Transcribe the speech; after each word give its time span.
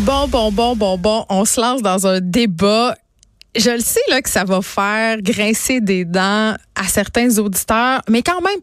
Bon, 0.00 0.28
bon, 0.28 0.52
bon, 0.52 0.76
bon, 0.76 0.98
bon, 0.98 1.24
on 1.30 1.46
se 1.46 1.58
lance 1.58 1.80
dans 1.80 2.06
un 2.06 2.20
débat. 2.20 2.94
Je 3.56 3.70
le 3.70 3.80
sais 3.80 4.00
là 4.10 4.20
que 4.20 4.28
ça 4.28 4.44
va 4.44 4.60
faire 4.60 5.22
grincer 5.22 5.80
des 5.80 6.04
dents 6.04 6.54
à 6.74 6.84
certains 6.86 7.38
auditeurs, 7.38 8.02
mais 8.10 8.22
quand 8.22 8.42
même, 8.42 8.60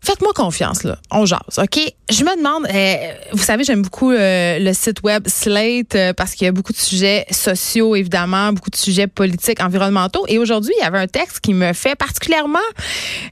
Faites-moi 0.00 0.32
confiance, 0.32 0.84
là. 0.84 0.96
On 1.10 1.26
jase, 1.26 1.58
OK? 1.58 1.80
Je 2.10 2.24
me 2.24 2.36
demande, 2.36 2.66
euh, 2.72 3.12
vous 3.32 3.42
savez, 3.42 3.64
j'aime 3.64 3.82
beaucoup 3.82 4.12
euh, 4.12 4.58
le 4.58 4.72
site 4.72 5.02
web 5.02 5.26
Slate 5.26 5.94
euh, 5.96 6.12
parce 6.14 6.34
qu'il 6.34 6.46
y 6.46 6.48
a 6.48 6.52
beaucoup 6.52 6.72
de 6.72 6.78
sujets 6.78 7.26
sociaux, 7.30 7.96
évidemment, 7.96 8.52
beaucoup 8.52 8.70
de 8.70 8.76
sujets 8.76 9.08
politiques, 9.08 9.60
environnementaux. 9.60 10.24
Et 10.28 10.38
aujourd'hui, 10.38 10.72
il 10.78 10.82
y 10.82 10.86
avait 10.86 11.00
un 11.00 11.08
texte 11.08 11.40
qui 11.40 11.52
me 11.52 11.72
fait 11.72 11.96
particulièrement 11.96 12.58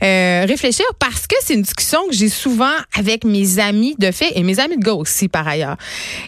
réfléchir 0.00 0.84
parce 0.98 1.26
que 1.26 1.36
c'est 1.40 1.54
une 1.54 1.62
discussion 1.62 1.98
que 2.08 2.14
j'ai 2.14 2.28
souvent 2.28 2.74
avec 2.96 3.24
mes 3.24 3.58
amis 3.58 3.94
de 3.98 4.10
fait 4.10 4.32
et 4.34 4.42
mes 4.42 4.60
amis 4.60 4.76
de 4.76 4.84
gars 4.84 4.94
aussi, 4.94 5.28
par 5.28 5.46
ailleurs. 5.46 5.76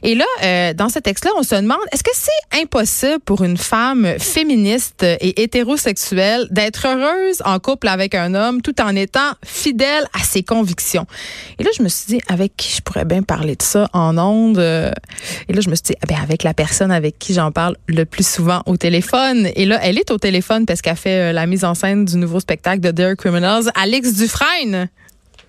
Et 0.02 0.14
là, 0.14 0.72
dans 0.74 0.88
ce 0.88 0.98
texte-là, 0.98 1.32
on 1.36 1.42
se 1.42 1.54
demande, 1.54 1.78
est-ce 1.92 2.02
que 2.02 2.10
c'est 2.14 2.60
impossible 2.62 3.20
pour 3.24 3.42
une 3.44 3.56
femme 3.56 4.14
féministe 4.18 5.02
et 5.02 5.42
hétérosexuelle 5.42 6.46
d'être 6.50 6.86
heureuse 6.86 7.42
en 7.44 7.58
couple 7.58 7.88
avec 7.88 8.14
un 8.14 8.34
homme 8.34 8.62
tout 8.62 8.80
en 8.80 8.94
étant 8.96 9.32
fidèle 9.44 10.06
à 10.18 10.24
ses 10.28 10.42
convictions. 10.42 11.06
Et 11.58 11.64
là, 11.64 11.70
je 11.76 11.82
me 11.82 11.88
suis 11.88 12.06
dit, 12.06 12.20
avec 12.28 12.56
qui 12.56 12.72
je 12.72 12.82
pourrais 12.82 13.04
bien 13.04 13.22
parler 13.22 13.56
de 13.56 13.62
ça 13.62 13.88
en 13.92 14.16
ondes? 14.18 14.58
Euh, 14.58 14.90
et 15.48 15.52
là, 15.52 15.60
je 15.60 15.70
me 15.70 15.74
suis 15.74 15.84
dit, 15.84 15.94
ah 16.02 16.06
ben, 16.06 16.18
avec 16.22 16.42
la 16.42 16.54
personne 16.54 16.90
avec 16.90 17.18
qui 17.18 17.34
j'en 17.34 17.50
parle 17.50 17.76
le 17.86 18.04
plus 18.04 18.26
souvent 18.26 18.62
au 18.66 18.76
téléphone. 18.76 19.48
Et 19.56 19.64
là, 19.64 19.78
elle 19.82 19.98
est 19.98 20.10
au 20.10 20.18
téléphone 20.18 20.66
parce 20.66 20.82
qu'elle 20.82 20.96
fait 20.96 21.30
euh, 21.30 21.32
la 21.32 21.46
mise 21.46 21.64
en 21.64 21.74
scène 21.74 22.04
du 22.04 22.16
nouveau 22.16 22.40
spectacle 22.40 22.80
de 22.80 22.90
Dare 22.90 23.16
Criminals. 23.16 23.70
Alex 23.74 24.14
Dufresne. 24.14 24.88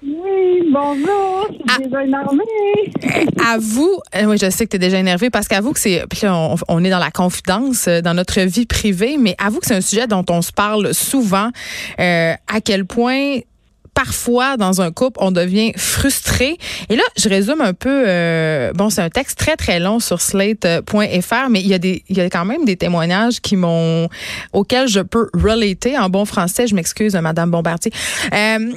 Oui, 0.01 0.61
bonjour, 0.71 1.47
je 1.49 1.55
suis 1.55 1.63
ah. 1.67 1.77
déjà 1.83 2.03
énervée. 2.05 3.27
À 3.45 3.57
vous, 3.57 3.99
euh, 4.15 4.25
oui, 4.25 4.37
je 4.37 4.49
sais 4.49 4.65
que 4.65 4.71
tu 4.71 4.75
es 4.77 4.79
déjà 4.79 4.97
énervée 4.97 5.29
parce 5.29 5.49
qu'avoue 5.49 5.73
que 5.73 5.79
c'est. 5.79 6.05
Puis 6.09 6.21
là, 6.23 6.55
on, 6.69 6.83
est 6.85 6.89
dans 6.89 6.99
la 6.99 7.11
confidence, 7.11 7.89
dans 7.89 8.13
notre 8.13 8.39
vie 8.41 8.65
privée, 8.65 9.17
mais 9.17 9.35
avoue 9.43 9.59
que 9.59 9.65
c'est 9.65 9.75
un 9.75 9.81
sujet 9.81 10.07
dont 10.07 10.23
on 10.29 10.41
se 10.41 10.53
parle 10.53 10.93
souvent. 10.93 11.49
à 11.97 12.61
quel 12.63 12.85
point 12.85 13.39
parfois 13.99 14.55
dans 14.55 14.79
un 14.79 14.93
couple, 14.93 15.19
on 15.21 15.31
devient 15.31 15.73
frustré. 15.75 16.57
Et 16.87 16.95
là, 16.95 17.03
je 17.17 17.27
résume 17.27 17.59
un 17.59 17.73
peu. 17.73 18.05
Euh, 18.07 18.71
bon, 18.71 18.89
c'est 18.89 19.01
un 19.01 19.09
texte 19.09 19.37
très 19.37 19.57
très 19.57 19.81
long 19.81 19.99
sur 19.99 20.21
slate.fr, 20.21 21.49
mais 21.49 21.59
il 21.59 21.67
y 21.67 21.73
a 21.73 21.79
des, 21.79 22.03
il 22.07 22.15
y 22.15 22.21
a 22.21 22.29
quand 22.29 22.45
même 22.45 22.63
des 22.63 22.77
témoignages 22.77 23.41
qui 23.41 23.57
m'ont, 23.57 24.07
auxquels 24.53 24.87
je 24.87 25.01
peux 25.01 25.29
relater 25.33 25.97
en 25.97 26.09
bon 26.09 26.23
français. 26.23 26.65
Je 26.65 26.75
m'excuse, 26.75 27.13
Madame 27.15 27.51
Bombardier. 27.51 27.91
Euh, 28.33 28.71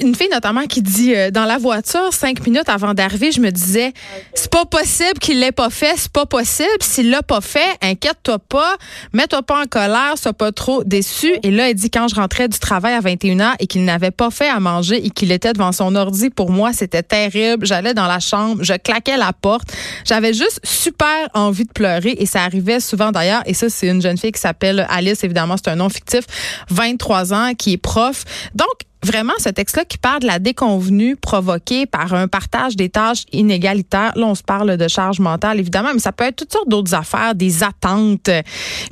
une 0.00 0.14
fille 0.14 0.28
notamment 0.32 0.64
qui 0.66 0.82
dit 0.82 1.14
euh, 1.14 1.30
dans 1.30 1.44
la 1.44 1.58
voiture 1.58 2.12
cinq 2.12 2.44
minutes 2.46 2.68
avant 2.68 2.94
d'arriver, 2.94 3.32
je 3.32 3.40
me 3.40 3.50
disais 3.50 3.92
c'est 4.34 4.50
pas 4.50 4.64
possible 4.64 5.18
qu'il 5.20 5.40
l'ait 5.40 5.52
pas 5.52 5.70
fait, 5.70 5.94
c'est 5.96 6.12
pas 6.12 6.26
possible. 6.26 6.68
S'il 6.80 7.10
l'a 7.10 7.22
pas 7.22 7.40
fait, 7.40 7.76
inquiète-toi 7.82 8.38
pas, 8.38 8.76
mets-toi 9.12 9.42
pas 9.42 9.62
en 9.62 9.66
colère, 9.66 10.14
sois 10.16 10.32
pas 10.32 10.52
trop 10.52 10.84
déçu. 10.84 11.34
Et 11.42 11.50
là, 11.50 11.68
elle 11.68 11.74
dit 11.74 11.90
quand 11.90 12.08
je 12.08 12.14
rentrais 12.14 12.48
du 12.48 12.58
travail 12.58 12.94
à 12.94 13.00
21h 13.00 13.54
et 13.58 13.66
qu'il 13.66 13.84
n'avait 13.84 14.10
pas 14.10 14.30
fait 14.30 14.48
à 14.48 14.58
manger 14.60 15.04
et 15.04 15.10
qu'il 15.10 15.32
était 15.32 15.52
devant 15.52 15.72
son 15.72 15.94
ordi, 15.96 16.30
pour 16.30 16.50
moi 16.50 16.72
c'était 16.72 17.02
terrible. 17.02 17.66
J'allais 17.66 17.94
dans 17.94 18.06
la 18.06 18.20
chambre, 18.20 18.62
je 18.62 18.74
claquais 18.74 19.16
la 19.16 19.32
porte, 19.32 19.68
j'avais 20.04 20.32
juste 20.32 20.60
super 20.64 21.28
envie 21.34 21.64
de 21.64 21.72
pleurer 21.72 22.16
et 22.18 22.26
ça 22.26 22.42
arrivait 22.42 22.80
souvent 22.80 23.12
d'ailleurs. 23.12 23.42
Et 23.46 23.54
ça, 23.54 23.68
c'est 23.68 23.88
une 23.88 24.00
jeune 24.00 24.16
fille 24.16 24.32
qui 24.32 24.40
s'appelle 24.40 24.86
Alice, 24.88 25.24
évidemment, 25.24 25.56
c'est 25.56 25.70
un 25.70 25.76
nom 25.76 25.88
fictif, 25.88 26.24
23 26.70 27.34
ans, 27.34 27.52
qui 27.54 27.74
est 27.74 27.78
prof. 27.78 28.24
Donc 28.54 28.87
vraiment 29.04 29.32
ce 29.38 29.48
texte-là 29.48 29.84
qui 29.84 29.98
parle 29.98 30.20
de 30.20 30.26
la 30.26 30.38
déconvenue 30.38 31.16
provoquée 31.16 31.86
par 31.86 32.14
un 32.14 32.28
partage 32.28 32.76
des 32.76 32.88
tâches 32.88 33.24
inégalitaires. 33.32 34.12
Là, 34.16 34.26
on 34.26 34.34
se 34.34 34.42
parle 34.42 34.76
de 34.76 34.88
charge 34.88 35.20
mentale, 35.20 35.60
évidemment, 35.60 35.90
mais 35.92 36.00
ça 36.00 36.12
peut 36.12 36.24
être 36.24 36.36
toutes 36.36 36.52
sortes 36.52 36.68
d'autres 36.68 36.94
affaires, 36.94 37.34
des 37.34 37.62
attentes. 37.62 38.30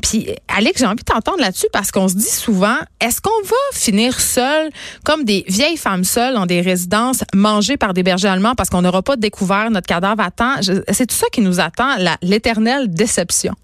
Puis, 0.02 0.28
Alex, 0.48 0.80
j'ai 0.80 0.86
envie 0.86 0.96
de 0.96 1.02
t'entendre 1.02 1.40
là-dessus 1.40 1.68
parce 1.72 1.90
qu'on 1.90 2.08
se 2.08 2.14
dit 2.14 2.24
souvent, 2.24 2.76
est-ce 3.00 3.20
qu'on 3.20 3.42
va 3.44 3.56
finir 3.72 4.20
seul, 4.20 4.70
comme 5.04 5.24
des 5.24 5.44
vieilles 5.48 5.76
femmes 5.76 6.04
seules 6.04 6.34
dans 6.34 6.46
des 6.46 6.60
résidences, 6.60 7.24
mangées 7.34 7.76
par 7.76 7.92
des 7.92 8.02
bergers 8.02 8.28
allemands 8.28 8.54
parce 8.54 8.70
qu'on 8.70 8.82
n'aura 8.82 9.02
pas 9.02 9.16
découvert 9.16 9.70
notre 9.70 9.86
cadavre 9.86 10.22
à 10.22 10.30
temps? 10.30 10.54
C'est 10.90 11.06
tout 11.06 11.16
ça 11.16 11.26
qui 11.32 11.40
nous 11.40 11.60
attend, 11.60 11.96
l'éternelle 12.22 12.88
déception. 12.88 13.54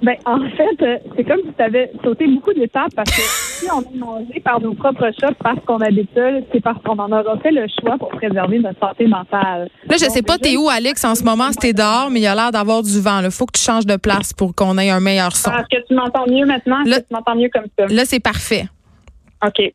Ben, 0.00 0.14
en 0.26 0.38
fait, 0.50 0.82
euh, 0.82 0.98
c'est 1.16 1.24
comme 1.24 1.40
si 1.40 1.52
tu 1.56 1.62
avais 1.62 1.90
sauté 2.04 2.26
beaucoup 2.28 2.52
d'étapes 2.52 2.94
parce 2.94 3.10
que 3.10 3.20
si 3.20 3.66
on 3.72 3.80
est 3.80 3.98
mangé 3.98 4.40
par 4.44 4.60
nos 4.60 4.72
propres 4.74 5.10
chats 5.20 5.32
parce 5.42 5.58
qu'on 5.66 5.80
habite 5.80 6.08
seul, 6.14 6.44
c'est 6.52 6.60
parce 6.60 6.80
qu'on 6.84 6.96
en 6.98 7.10
aura 7.10 7.36
fait 7.38 7.50
le 7.50 7.66
choix 7.80 7.98
pour 7.98 8.08
préserver 8.10 8.60
notre 8.60 8.78
santé 8.78 9.08
mentale. 9.08 9.68
Là, 9.88 9.96
je 10.00 10.04
sais 10.04 10.22
pas, 10.22 10.38
t'es 10.38 10.56
où, 10.56 10.68
Alex, 10.68 11.04
en 11.04 11.16
ce 11.16 11.24
moment, 11.24 11.50
t'es 11.50 11.72
dehors, 11.72 12.10
mais 12.10 12.20
il 12.20 12.24
y 12.24 12.26
a 12.28 12.34
l'air 12.36 12.52
d'avoir 12.52 12.82
du 12.84 13.00
vent. 13.00 13.20
Il 13.24 13.30
faut 13.32 13.46
que 13.46 13.58
tu 13.58 13.64
changes 13.64 13.86
de 13.86 13.96
place 13.96 14.32
pour 14.32 14.54
qu'on 14.54 14.78
ait 14.78 14.90
un 14.90 15.00
meilleur 15.00 15.34
son. 15.34 15.50
Est-ce 15.50 15.78
que 15.78 15.86
tu 15.88 15.94
m'entends 15.94 16.26
mieux 16.28 16.46
maintenant? 16.46 16.84
Que 16.84 16.98
tu 16.98 17.04
m'entends 17.10 17.34
mieux 17.34 17.50
comme 17.52 17.66
ça? 17.76 17.86
Là, 17.92 18.04
c'est 18.04 18.20
parfait. 18.20 18.66
OK. 19.44 19.72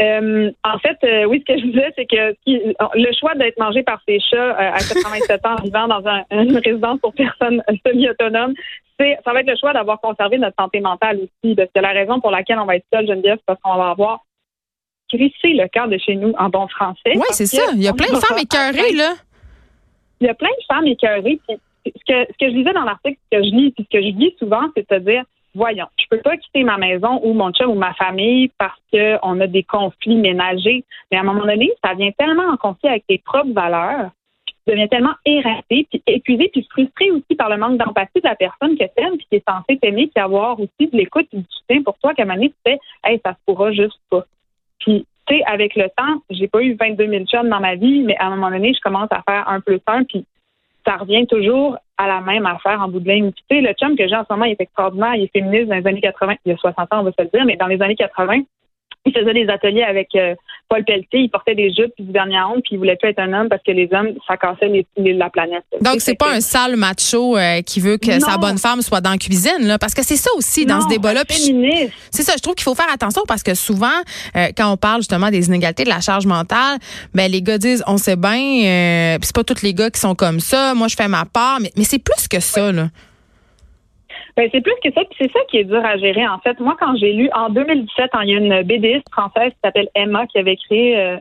Euh, 0.00 0.50
en 0.64 0.78
fait, 0.78 0.98
euh, 1.04 1.24
oui, 1.24 1.42
ce 1.46 1.52
que 1.52 1.58
je 1.58 1.66
disais, 1.66 1.92
c'est 1.96 2.06
que 2.06 2.36
le 2.46 3.18
choix 3.18 3.34
d'être 3.34 3.58
mangé 3.58 3.82
par 3.82 4.00
ces 4.06 4.20
chats 4.20 4.54
à 4.56 4.78
87 4.78 5.46
ans 5.46 5.56
vivant 5.62 5.88
dans 5.88 6.02
une 6.30 6.56
résidence 6.58 7.00
pour 7.00 7.14
personnes 7.14 7.62
semi-autonomes, 7.86 8.54
ça 8.98 9.32
va 9.32 9.40
être 9.40 9.48
le 9.48 9.56
choix 9.56 9.72
d'avoir 9.72 10.00
conservé 10.00 10.38
notre 10.38 10.56
santé 10.58 10.80
mentale 10.80 11.18
aussi. 11.18 11.54
Parce 11.54 11.70
que 11.74 11.80
la 11.80 11.92
raison 11.92 12.20
pour 12.20 12.30
laquelle 12.30 12.58
on 12.58 12.66
va 12.66 12.76
être 12.76 12.86
seul, 12.92 13.06
Geneviève, 13.06 13.38
c'est 13.38 13.46
parce 13.46 13.60
qu'on 13.60 13.76
va 13.76 13.90
avoir 13.90 14.20
crissé 15.08 15.52
le 15.54 15.68
cœur 15.68 15.88
de 15.88 15.98
chez 15.98 16.16
nous 16.16 16.32
en 16.38 16.48
bon 16.48 16.66
français. 16.68 17.12
Oui, 17.14 17.22
c'est 17.30 17.46
ça. 17.46 17.62
Il 17.74 17.82
y 17.82 17.88
a 17.88 17.92
plein 17.92 18.12
de 18.12 18.18
femmes 18.18 18.38
écœurées, 18.38 18.92
là. 18.92 19.14
Il 20.20 20.26
y 20.26 20.30
a 20.30 20.34
plein 20.34 20.48
de 20.48 20.74
femmes 20.74 20.86
écœurées. 20.86 21.38
ce 21.48 21.52
que, 21.90 22.32
ce 22.32 22.38
que 22.38 22.50
je 22.50 22.56
disais 22.56 22.72
dans 22.72 22.84
l'article, 22.84 23.18
ce 23.30 23.38
que 23.38 23.44
je 23.44 23.50
lis, 23.50 23.70
puis 23.72 23.86
ce 23.90 23.98
que 23.98 24.04
je 24.04 24.10
dis 24.12 24.34
souvent, 24.38 24.62
c'est 24.76 24.90
de 24.90 24.98
dire, 24.98 25.24
voyons, 25.54 25.86
peux 26.08 26.20
pas 26.20 26.36
quitter 26.36 26.64
ma 26.64 26.78
maison 26.78 27.20
ou 27.22 27.32
mon 27.32 27.52
chum 27.52 27.70
ou 27.70 27.74
ma 27.74 27.94
famille 27.94 28.50
parce 28.58 28.80
qu'on 28.92 29.40
a 29.40 29.46
des 29.46 29.62
conflits 29.62 30.16
ménagers. 30.16 30.84
Mais 31.10 31.18
à 31.18 31.20
un 31.20 31.24
moment 31.24 31.46
donné, 31.46 31.70
ça 31.84 31.94
vient 31.94 32.10
tellement 32.12 32.48
en 32.52 32.56
conflit 32.56 32.88
avec 32.88 33.06
tes 33.06 33.18
propres 33.18 33.52
valeurs 33.52 34.10
devient 34.66 34.88
tellement 34.88 35.14
érasé, 35.24 35.86
puis 35.90 36.02
épuisé, 36.06 36.48
puis 36.52 36.66
frustré 36.70 37.10
aussi 37.10 37.34
par 37.36 37.48
le 37.48 37.56
manque 37.56 37.78
d'empathie 37.78 38.20
de 38.20 38.28
la 38.28 38.34
personne 38.34 38.76
que 38.76 38.84
t'aimes, 38.94 39.16
puis 39.16 39.26
qui 39.30 39.36
est 39.36 39.44
censée 39.48 39.78
t'aimer, 39.78 40.10
puis 40.12 40.22
avoir 40.22 40.58
aussi 40.58 40.90
de 40.90 40.96
l'écoute 40.96 41.28
et 41.32 41.38
du 41.38 41.46
soutien 41.48 41.82
pour 41.82 41.96
toi, 41.98 42.14
qu'à 42.14 42.22
un 42.22 42.26
moment 42.26 42.36
donné, 42.36 42.50
tu 42.50 42.56
fais, 42.66 42.78
hey, 43.04 43.20
ça 43.24 43.32
se 43.32 43.38
pourra 43.46 43.72
juste 43.72 44.00
pas. 44.10 44.24
Puis, 44.80 45.06
tu 45.26 45.36
sais, 45.36 45.42
avec 45.46 45.76
le 45.76 45.88
temps, 45.96 46.20
j'ai 46.30 46.48
pas 46.48 46.62
eu 46.62 46.74
22 46.74 47.08
000 47.08 47.24
chums 47.24 47.48
dans 47.48 47.60
ma 47.60 47.76
vie, 47.76 48.02
mais 48.02 48.16
à 48.18 48.26
un 48.26 48.30
moment 48.30 48.50
donné, 48.50 48.74
je 48.74 48.80
commence 48.80 49.08
à 49.10 49.22
faire 49.28 49.48
un 49.48 49.60
plus 49.60 49.80
un, 49.86 50.04
puis 50.04 50.24
ça 50.86 50.96
revient 50.96 51.26
toujours 51.26 51.76
à 51.96 52.06
la 52.06 52.20
même 52.20 52.46
affaire 52.46 52.80
en 52.80 52.88
bout 52.88 53.00
de 53.00 53.10
ligne. 53.10 53.32
Tu 53.32 53.42
sais, 53.50 53.60
le 53.60 53.72
chum 53.72 53.96
que 53.96 54.06
j'ai 54.06 54.14
en 54.14 54.24
ce 54.24 54.32
moment, 54.32 54.44
est 54.44 54.60
extraordinaire, 54.60 55.14
il 55.14 55.24
est 55.24 55.32
féministe 55.32 55.68
dans 55.68 55.76
les 55.76 55.86
années 55.86 56.00
80, 56.00 56.34
il 56.44 56.52
y 56.52 56.54
a 56.54 56.56
60 56.56 56.92
ans, 56.92 57.00
on 57.00 57.02
va 57.02 57.12
se 57.12 57.22
le 57.22 57.28
dire, 57.32 57.44
mais 57.44 57.56
dans 57.56 57.66
les 57.66 57.80
années 57.82 57.96
80, 57.96 58.42
il 59.06 59.12
faisait 59.12 59.34
des 59.34 59.48
ateliers 59.48 59.82
avec 59.82 60.14
euh, 60.14 60.34
Paul 60.68 60.84
Pelletier. 60.84 61.20
Il 61.20 61.30
portait 61.30 61.54
des 61.54 61.72
jupes 61.72 61.92
puis 61.96 62.04
du 62.04 62.12
dernier 62.12 62.40
honte, 62.40 62.62
puis 62.64 62.72
il 62.72 62.78
voulait 62.78 62.96
plus 62.96 63.10
être 63.10 63.18
un 63.18 63.32
homme 63.32 63.48
parce 63.48 63.62
que 63.62 63.72
les 63.72 63.88
hommes, 63.92 64.10
ça 64.26 64.36
cassait 64.36 64.68
les, 64.68 65.12
la 65.14 65.30
planète. 65.30 65.64
Donc, 65.80 65.96
c'est 65.98 66.14
pas 66.14 66.32
un 66.32 66.40
sale 66.40 66.76
macho 66.76 67.36
euh, 67.36 67.62
qui 67.62 67.80
veut 67.80 67.98
que 67.98 68.18
sa 68.20 68.36
bonne 68.38 68.58
femme 68.58 68.82
soit 68.82 69.00
dans 69.00 69.12
la 69.12 69.18
cuisine, 69.18 69.62
là, 69.62 69.78
parce 69.78 69.94
que 69.94 70.04
c'est 70.04 70.16
ça 70.16 70.30
aussi 70.36 70.66
dans 70.66 70.80
ce 70.80 70.88
débat-là. 70.88 71.24
C'est 72.10 72.22
ça, 72.22 72.32
je 72.36 72.42
trouve 72.42 72.54
qu'il 72.54 72.64
faut 72.64 72.74
faire 72.74 72.92
attention 72.92 73.22
parce 73.26 73.42
que 73.42 73.54
souvent, 73.54 73.86
euh, 74.36 74.48
quand 74.56 74.70
on 74.70 74.76
parle 74.76 75.00
justement 75.00 75.30
des 75.30 75.46
inégalités, 75.46 75.84
de 75.84 75.88
la 75.88 76.00
charge 76.00 76.26
mentale, 76.26 76.78
ben 77.14 77.30
les 77.30 77.42
gars 77.42 77.58
disent, 77.58 77.84
on 77.86 77.98
sait 77.98 78.16
bien, 78.16 78.36
euh, 78.36 79.18
c'est 79.22 79.34
pas 79.34 79.44
tous 79.44 79.62
les 79.62 79.74
gars 79.74 79.90
qui 79.90 80.00
sont 80.00 80.14
comme 80.14 80.40
ça. 80.40 80.74
Moi, 80.74 80.88
je 80.88 80.96
fais 80.96 81.08
ma 81.08 81.24
part, 81.24 81.58
mais, 81.60 81.70
mais 81.76 81.84
c'est 81.84 81.98
plus 81.98 82.28
que 82.28 82.40
ça, 82.40 82.72
là. 82.72 82.88
Ben, 84.36 84.50
c'est 84.52 84.60
plus 84.60 84.74
que 84.84 84.92
ça, 84.92 85.02
puis 85.04 85.16
c'est 85.18 85.32
ça 85.32 85.40
qui 85.48 85.58
est 85.58 85.64
dur 85.64 85.82
à 85.82 85.96
gérer. 85.96 86.26
En 86.28 86.38
fait, 86.38 86.60
moi, 86.60 86.76
quand 86.78 86.94
j'ai 86.96 87.12
lu 87.12 87.30
en 87.34 87.48
2017, 87.48 88.10
il 88.22 88.28
y 88.28 88.34
a 88.34 88.38
une 88.38 88.62
BDiste 88.62 89.10
française 89.10 89.50
qui 89.52 89.58
s'appelle 89.64 89.88
Emma 89.94 90.26
qui 90.26 90.38
avait 90.38 90.56
créé 90.56 90.98
euh, 90.98 91.16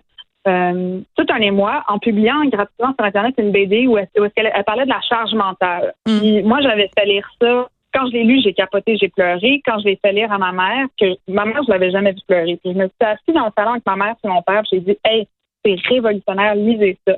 euh, 0.48 1.00
tout 1.16 1.26
un 1.30 1.40
émoi 1.40 1.84
en 1.88 1.98
publiant 1.98 2.44
gratuitement 2.46 2.94
sur 2.94 3.06
Internet 3.06 3.34
une 3.38 3.52
BD 3.52 3.88
où, 3.88 3.98
elle, 3.98 4.10
elle, 4.36 4.64
parlait 4.66 4.84
de 4.84 4.90
la 4.90 5.02
charge 5.02 5.34
mentale. 5.34 5.94
Mm. 6.06 6.42
moi, 6.46 6.60
j'avais 6.62 6.90
fait 6.98 7.06
lire 7.06 7.28
ça. 7.42 7.70
Quand 7.94 8.08
je 8.08 8.12
l'ai 8.12 8.26
lu, 8.26 8.42
j'ai 8.44 8.54
capoté, 8.54 8.98
j'ai 8.98 9.08
pleuré. 9.08 9.62
Quand 9.66 9.80
je 9.80 9.86
l'ai 9.86 10.00
fait 10.04 10.12
lire 10.12 10.32
à 10.34 10.38
ma 10.38 10.52
mère, 10.52 10.88
que 11.00 11.06
ma 11.30 11.46
mère, 11.46 11.64
je 11.66 11.72
l'avais 11.72 11.92
jamais 11.92 12.12
vu 12.12 12.20
pleurer. 12.28 12.60
Puis 12.62 12.74
je 12.74 12.78
me 12.78 12.88
suis 12.88 12.96
assise 13.00 13.34
dans 13.34 13.46
le 13.46 13.52
salon 13.58 13.72
avec 13.72 13.86
ma 13.86 13.96
mère 13.96 14.16
et 14.22 14.28
mon 14.28 14.42
père, 14.42 14.64
j'ai 14.70 14.82
dit, 14.82 14.98
hey, 15.06 15.26
c'est 15.64 15.76
révolutionnaire, 15.88 16.56
lisez 16.56 16.98
ça. 17.08 17.16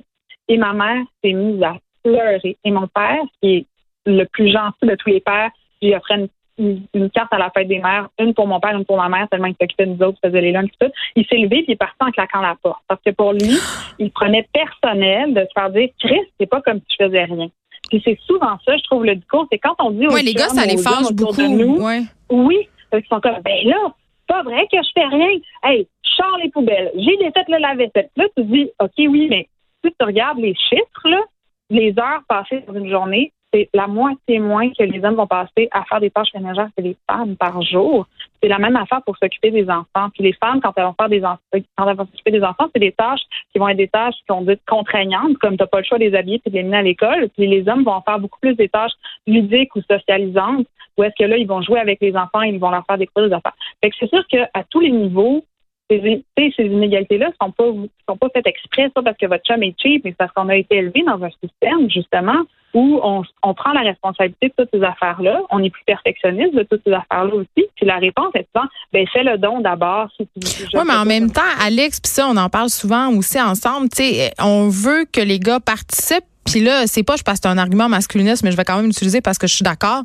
Et 0.48 0.58
ma 0.58 0.74
mère 0.74 1.04
s'est 1.24 1.34
mise 1.34 1.62
à 1.64 1.76
pleurer. 2.04 2.56
Et 2.64 2.72
mon 2.72 2.88
père, 2.88 3.24
qui 3.42 3.56
est 3.56 3.66
le 4.06 4.24
plus 4.26 4.52
gentil 4.52 4.86
de 4.86 4.96
tous 4.96 5.10
les 5.10 5.20
pères. 5.20 5.52
J'ai 5.82 5.96
offert 5.96 6.18
une, 6.58 6.82
une, 6.94 7.10
carte 7.10 7.32
à 7.32 7.38
la 7.38 7.52
fête 7.52 7.68
des 7.68 7.80
mères, 7.80 8.10
une 8.20 8.34
pour 8.34 8.48
mon 8.48 8.60
père, 8.60 8.76
une 8.76 8.86
pour 8.86 8.98
ma 8.98 9.10
mère, 9.10 9.28
tellement 9.30 9.48
il 9.48 9.56
s'occupait 9.60 9.86
de 9.86 9.94
nous 9.94 10.06
autres, 10.06 10.18
faisait 10.24 10.42
les 10.42 10.52
lunchs, 10.52 10.72
tout. 10.80 10.92
Il 11.16 11.26
s'est 11.28 11.38
levé 11.38 11.58
puis 11.58 11.66
il 11.70 11.72
est 11.74 11.76
parti 11.76 11.98
en 12.00 12.12
claquant 12.12 12.42
la 12.42 12.56
porte. 12.62 12.82
Parce 12.88 13.02
que 13.06 13.12
pour 13.12 13.34
lui, 13.34 13.58
il 14.00 14.12
prenait 14.12 14.48
personnel 14.54 15.34
de 15.34 15.42
se 15.42 15.52
faire 15.54 15.70
dire, 15.70 15.90
Chris, 16.00 16.22
c'est 16.40 16.48
pas 16.48 16.62
comme 16.62 16.80
si 16.80 16.98
je 17.00 17.06
faisais 17.06 17.24
rien. 17.24 17.48
Puis 17.90 18.02
c'est 18.04 18.20
souvent 18.26 18.58
ça, 18.66 18.76
je 18.76 18.84
trouve, 18.84 19.06
le 19.06 19.16
discours, 19.16 19.48
c'est 19.52 19.60
quand 19.60 19.76
on 19.80 19.92
dit 19.92 20.08
aux 20.08 20.14
ouais, 20.14 20.24
les 20.24 20.34
gars, 20.34 20.50
ça 20.50 20.66
les 20.66 20.78
fâche 20.78 21.12
beaucoup. 21.14 21.42
Nous, 21.42 21.82
ouais. 21.82 22.02
Oui, 22.30 22.68
ils 22.94 23.06
sont 23.08 23.22
comme, 23.22 23.40
ben 23.44 23.66
là, 23.66 23.94
pas 24.28 24.44
vrai 24.44 24.68
que 24.72 24.78
je 24.78 24.90
fais 24.94 25.06
rien. 25.06 25.40
Hey, 25.64 25.88
je 26.04 26.10
sors 26.10 26.38
les 26.44 26.50
poubelles. 26.50 26.92
J'ai 26.96 27.18
défait 27.18 27.46
le 27.48 27.58
lave-vaisselle. 27.60 28.10
Là, 28.18 28.26
tu 28.36 28.44
dis, 28.44 28.70
OK, 28.82 28.92
oui, 28.98 29.28
mais 29.30 29.48
si 29.84 29.92
tu 29.98 30.06
regardes 30.06 30.40
les 30.40 30.54
chiffres, 30.56 31.06
là, 31.06 31.22
les 31.70 31.94
heures 31.98 32.24
passées 32.28 32.64
dans 32.68 32.74
une 32.74 32.90
journée, 32.90 33.32
c'est 33.58 33.70
la 33.74 33.88
moitié 33.88 34.40
moins 34.40 34.70
que 34.70 34.84
les 34.84 35.04
hommes 35.04 35.16
vont 35.16 35.28
passer 35.28 35.68
à 35.72 35.84
faire 35.86 36.00
des 36.00 36.12
tâches 36.12 36.34
ménagères 36.34 36.70
que 36.78 36.84
les 36.84 36.96
femmes 37.10 37.36
par 37.36 37.62
jour. 37.62 38.06
C'est 38.42 38.50
la 38.50 38.60
même 38.60 38.76
affaire 38.76 39.02
pour 39.04 39.18
s'occuper 39.18 39.52
des 39.52 39.68
enfants. 39.70 40.10
Puis 40.14 40.24
les 40.24 40.34
femmes, 40.34 40.62
quand 40.62 40.72
elles 40.76 40.84
vont 40.84 40.96
faire 41.00 41.10
des 41.10 41.24
enfants, 41.24 41.40
quand 41.52 41.90
elles 41.90 41.96
vont 41.96 42.06
s'occuper 42.06 42.32
des 42.32 42.44
enfants, 42.44 42.68
c'est 42.74 42.80
des 42.80 42.92
tâches 42.92 43.22
qui 43.52 43.60
vont 43.60 43.68
être 43.68 43.78
des 43.78 43.88
tâches 43.88 44.16
qui 44.16 44.26
vont 44.30 44.48
être 44.48 44.62
contraignantes, 44.68 45.38
comme 45.40 45.58
tu 45.58 45.64
n'as 45.64 45.68
pas 45.68 45.80
le 45.80 45.86
choix 45.86 45.98
de 45.98 46.04
les 46.04 46.16
habiller 46.16 46.42
et 46.46 46.50
de 46.50 46.56
les 46.56 46.64
mener 46.64 46.78
à 46.78 46.82
l'école. 46.84 47.30
Puis 47.36 47.48
les 47.48 47.68
hommes 47.68 47.84
vont 47.84 48.02
faire 48.02 48.20
beaucoup 48.20 48.40
plus 48.40 48.56
des 48.56 48.70
tâches 48.70 48.94
ludiques 49.26 49.76
ou 49.76 49.82
socialisantes, 49.82 50.68
où 50.98 51.04
est-ce 51.04 51.16
que 51.18 51.28
là, 51.28 51.38
ils 51.38 51.48
vont 51.48 51.62
jouer 51.62 51.80
avec 51.80 52.00
les 52.02 52.16
enfants 52.16 52.42
ils 52.42 52.60
vont 52.60 52.70
leur 52.70 52.86
faire 52.86 52.98
découvrir 52.98 53.30
des 53.30 53.36
affaires. 53.36 53.56
Fait 53.82 53.90
que 53.90 53.96
c'est 54.00 54.10
sûr 54.10 54.26
qu'à 54.28 54.64
tous 54.70 54.80
les 54.80 54.92
niveaux, 54.92 55.44
ces, 55.90 56.64
inégalités-là 56.64 57.32
sont 57.42 57.52
pas 57.52 57.66
sont 58.08 58.18
pas 58.18 58.28
faites 58.34 58.48
exprès, 58.48 58.90
ça 58.96 59.02
parce 59.02 59.18
que 59.18 59.26
votre 59.26 59.44
chum 59.44 59.64
est 59.64 59.76
cheap, 59.80 60.04
mais 60.04 60.14
parce 60.14 60.32
qu'on 60.34 60.50
a 60.50 60.56
été 60.56 60.78
élevé 60.78 61.04
dans 61.06 61.22
un 61.24 61.30
système, 61.42 61.90
justement, 61.90 62.44
où 62.74 63.00
on, 63.02 63.24
on 63.44 63.54
prend 63.54 63.72
la 63.72 63.82
responsabilité 63.82 64.50
de 64.50 64.54
toutes 64.58 64.70
ces 64.74 64.84
affaires-là, 64.84 65.42
on 65.50 65.64
est 65.64 65.70
plus 65.70 65.84
perfectionniste 65.86 66.54
de 66.54 66.64
toutes 66.64 66.82
ces 66.86 66.94
affaires-là 66.94 67.34
aussi. 67.36 67.68
Puis 67.76 67.86
la 67.86 67.98
réponse 67.98 68.32
est 68.36 68.48
souvent, 68.54 68.68
ben 68.92 69.06
fais 69.12 69.24
le 69.24 69.38
don 69.38 69.62
d'abord. 69.62 70.10
Si 70.18 70.28
oui, 70.36 70.82
mais 70.86 70.94
en 70.94 71.06
même 71.06 71.32
temps, 71.32 71.42
Alex, 71.60 72.00
puis 72.00 72.12
ça, 72.12 72.28
on 72.28 72.38
en 72.38 72.50
parle 72.50 72.70
souvent 72.70 73.10
aussi 73.14 73.42
ensemble. 73.42 73.90
Tu 73.90 74.04
sais, 74.04 74.32
on 74.40 74.68
veut 74.68 75.06
que 75.12 75.22
les 75.22 75.40
gars 75.40 75.60
participent 75.60 76.26
puis 76.48 76.62
là, 76.62 76.88
c'est 76.88 77.04
pas 77.04 77.16
je 77.18 77.24
passe 77.24 77.40
un 77.44 77.58
argument 77.58 77.90
masculiniste, 77.90 78.44
mais 78.44 78.52
je 78.52 78.58
vais 78.58 78.64
quand 78.64 78.78
même 78.78 78.86
l'utiliser 78.86 79.22
parce 79.22 79.38
que 79.38 79.48
je 79.48 79.56
suis 79.56 79.64
d'accord. 79.64 80.04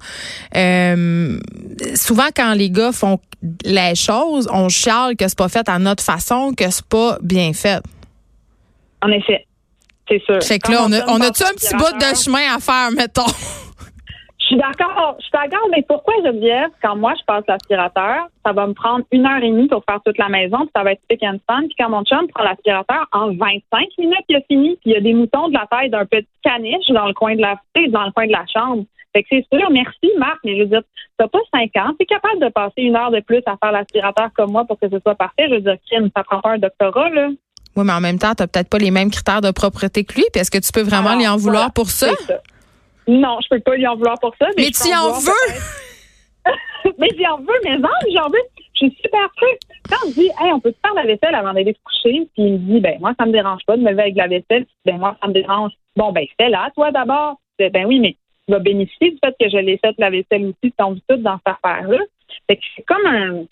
Euh, 0.56 1.38
souvent, 1.94 2.28
quand 2.34 2.54
les 2.54 2.70
gars 2.70 2.92
font 2.92 3.18
les 3.64 3.94
choses, 3.94 4.48
on 4.52 4.68
chiale 4.68 5.16
que 5.16 5.26
c'est 5.28 5.38
pas 5.38 5.48
fait 5.48 5.68
à 5.68 5.78
notre 5.78 6.02
façon, 6.02 6.52
que 6.56 6.70
c'est 6.70 6.86
pas 6.86 7.18
bien 7.22 7.52
fait. 7.52 7.82
En 9.02 9.08
effet, 9.08 9.46
c'est 10.08 10.22
sûr. 10.22 10.42
Fait 10.42 10.58
que 10.58 10.70
là, 10.70 10.84
on 10.86 10.92
a, 10.92 11.04
on 11.08 11.20
a-tu 11.20 11.42
un 11.42 11.54
petit 11.54 11.74
bout 11.74 11.92
de 11.98 12.16
chemin 12.16 12.54
à 12.54 12.60
faire, 12.60 12.90
mettons? 12.92 13.32
Je 14.38 14.46
suis 14.46 14.56
d'accord. 14.56 15.16
Je 15.18 15.22
suis 15.22 15.32
d'accord, 15.32 15.68
mais 15.70 15.82
pourquoi 15.88 16.14
Geneviève, 16.24 16.70
quand 16.82 16.96
moi 16.96 17.14
je 17.18 17.24
passe 17.24 17.44
l'aspirateur, 17.48 18.26
ça 18.44 18.52
va 18.52 18.66
me 18.66 18.74
prendre 18.74 19.04
une 19.12 19.24
heure 19.24 19.42
et 19.42 19.48
demie 19.48 19.68
pour 19.68 19.82
faire 19.88 20.00
toute 20.04 20.18
la 20.18 20.28
maison, 20.28 20.58
puis 20.58 20.70
ça 20.74 20.82
va 20.82 20.92
être 20.92 21.00
pick 21.08 21.22
and 21.22 21.38
span, 21.42 21.60
puis 21.62 21.74
quand 21.78 21.88
mon 21.88 22.04
chum 22.04 22.26
prend 22.34 22.44
l'aspirateur, 22.44 23.06
en 23.12 23.28
25 23.28 23.86
minutes, 23.98 24.24
il 24.28 24.36
a 24.36 24.40
fini, 24.42 24.76
puis 24.82 24.90
il 24.90 24.92
y 24.92 24.96
a 24.96 25.00
des 25.00 25.14
moutons 25.14 25.48
de 25.48 25.54
la 25.54 25.66
taille 25.70 25.90
d'un 25.90 26.04
petit 26.04 26.26
caniche 26.42 26.88
dans 26.90 27.06
le 27.06 27.14
coin 27.14 27.34
de 27.36 27.40
la 27.40 27.56
dans 27.88 28.04
le 28.04 28.12
coin 28.12 28.26
de 28.26 28.32
la 28.32 28.44
chambre. 28.52 28.84
Fait 29.12 29.22
que 29.22 29.28
c'est 29.30 29.46
sûr, 29.52 29.70
merci 29.70 30.10
Marc, 30.18 30.38
mais 30.44 30.56
je 30.56 30.62
veux 30.62 30.68
dire, 30.68 30.82
t'as 31.18 31.28
pas 31.28 31.38
cinq 31.52 31.70
ans, 31.76 31.92
t'es 31.98 32.06
capable 32.06 32.40
de 32.40 32.48
passer 32.48 32.82
une 32.82 32.96
heure 32.96 33.10
de 33.10 33.20
plus 33.20 33.42
à 33.46 33.56
faire 33.62 33.72
l'aspirateur 33.72 34.30
comme 34.34 34.52
moi 34.52 34.64
pour 34.64 34.78
que 34.78 34.88
ce 34.88 34.98
soit 35.00 35.14
parfait. 35.14 35.48
Je 35.48 35.54
veux 35.54 35.60
dire, 35.60 35.76
Kim, 35.88 36.08
ça 36.16 36.24
prend 36.24 36.40
pas 36.40 36.52
un 36.52 36.58
doctorat, 36.58 37.10
là. 37.10 37.28
Oui, 37.76 37.84
mais 37.86 37.92
en 37.92 38.00
même 38.00 38.18
temps, 38.18 38.34
t'as 38.34 38.46
peut-être 38.46 38.68
pas 38.68 38.78
les 38.78 38.90
mêmes 38.90 39.10
critères 39.10 39.40
de 39.40 39.50
propreté 39.50 40.04
que 40.04 40.14
lui, 40.14 40.24
puis 40.32 40.40
est-ce 40.40 40.50
que 40.50 40.58
tu 40.58 40.72
peux 40.72 40.82
vraiment 40.82 41.10
ah, 41.12 41.16
lui 41.16 41.26
en 41.26 41.36
vouloir 41.36 41.72
pour 41.72 41.88
ça? 41.88 42.08
Non, 43.08 43.38
je 43.42 43.48
peux 43.48 43.60
pas 43.60 43.76
lui 43.76 43.86
en 43.86 43.96
vouloir 43.96 44.18
pour 44.20 44.34
ça. 44.38 44.46
Mais, 44.56 44.70
tu 44.70 44.94
en 44.94 45.12
veux? 45.12 45.32
mais 46.98 47.08
j'en 47.18 47.38
veux, 47.38 47.60
mais 47.64 47.78
non, 47.78 47.88
j'en 48.14 48.28
veux. 48.28 48.42
Je 48.74 48.86
suis 48.86 48.96
super 49.02 49.28
truc. 49.36 49.58
Quand 49.88 50.06
on 50.06 50.10
dit, 50.10 50.30
hey, 50.40 50.52
on 50.52 50.60
peut 50.60 50.74
faire 50.84 50.94
la 50.94 51.04
vaisselle 51.04 51.34
avant 51.34 51.52
d'aller 51.52 51.72
se 51.72 51.78
coucher, 51.84 52.28
puis 52.34 52.44
il 52.44 52.52
me 52.52 52.58
dit, 52.58 52.80
ben, 52.80 52.98
moi, 53.00 53.12
ça 53.18 53.26
me 53.26 53.32
dérange 53.32 53.62
pas 53.66 53.76
de 53.76 53.82
me 53.82 53.90
lever 53.90 54.02
avec 54.02 54.16
la 54.16 54.28
vaisselle, 54.28 54.66
ben, 54.84 54.98
moi, 54.98 55.16
ça 55.20 55.28
me 55.28 55.32
dérange. 55.32 55.72
Bon, 55.96 56.12
ben, 56.12 56.24
fais-la, 56.38 56.70
toi, 56.74 56.90
d'abord. 56.90 57.36
Ben 57.58 57.86
oui, 57.86 58.00
mais 58.00 58.16
vas 58.48 58.58
bénéficier 58.58 59.12
du 59.12 59.18
fait 59.24 59.34
que 59.40 59.48
je 59.48 59.58
l'ai 59.58 59.78
faite 59.78 59.94
la 59.98 60.10
vaisselle 60.10 60.46
aussi, 60.46 60.72
tombe 60.76 60.98
tout 61.08 61.16
dans 61.16 61.38
cette 61.46 61.56
affaire-là. 61.64 61.98
c'est 62.48 62.58
comme 62.86 63.06
un, 63.06 63.44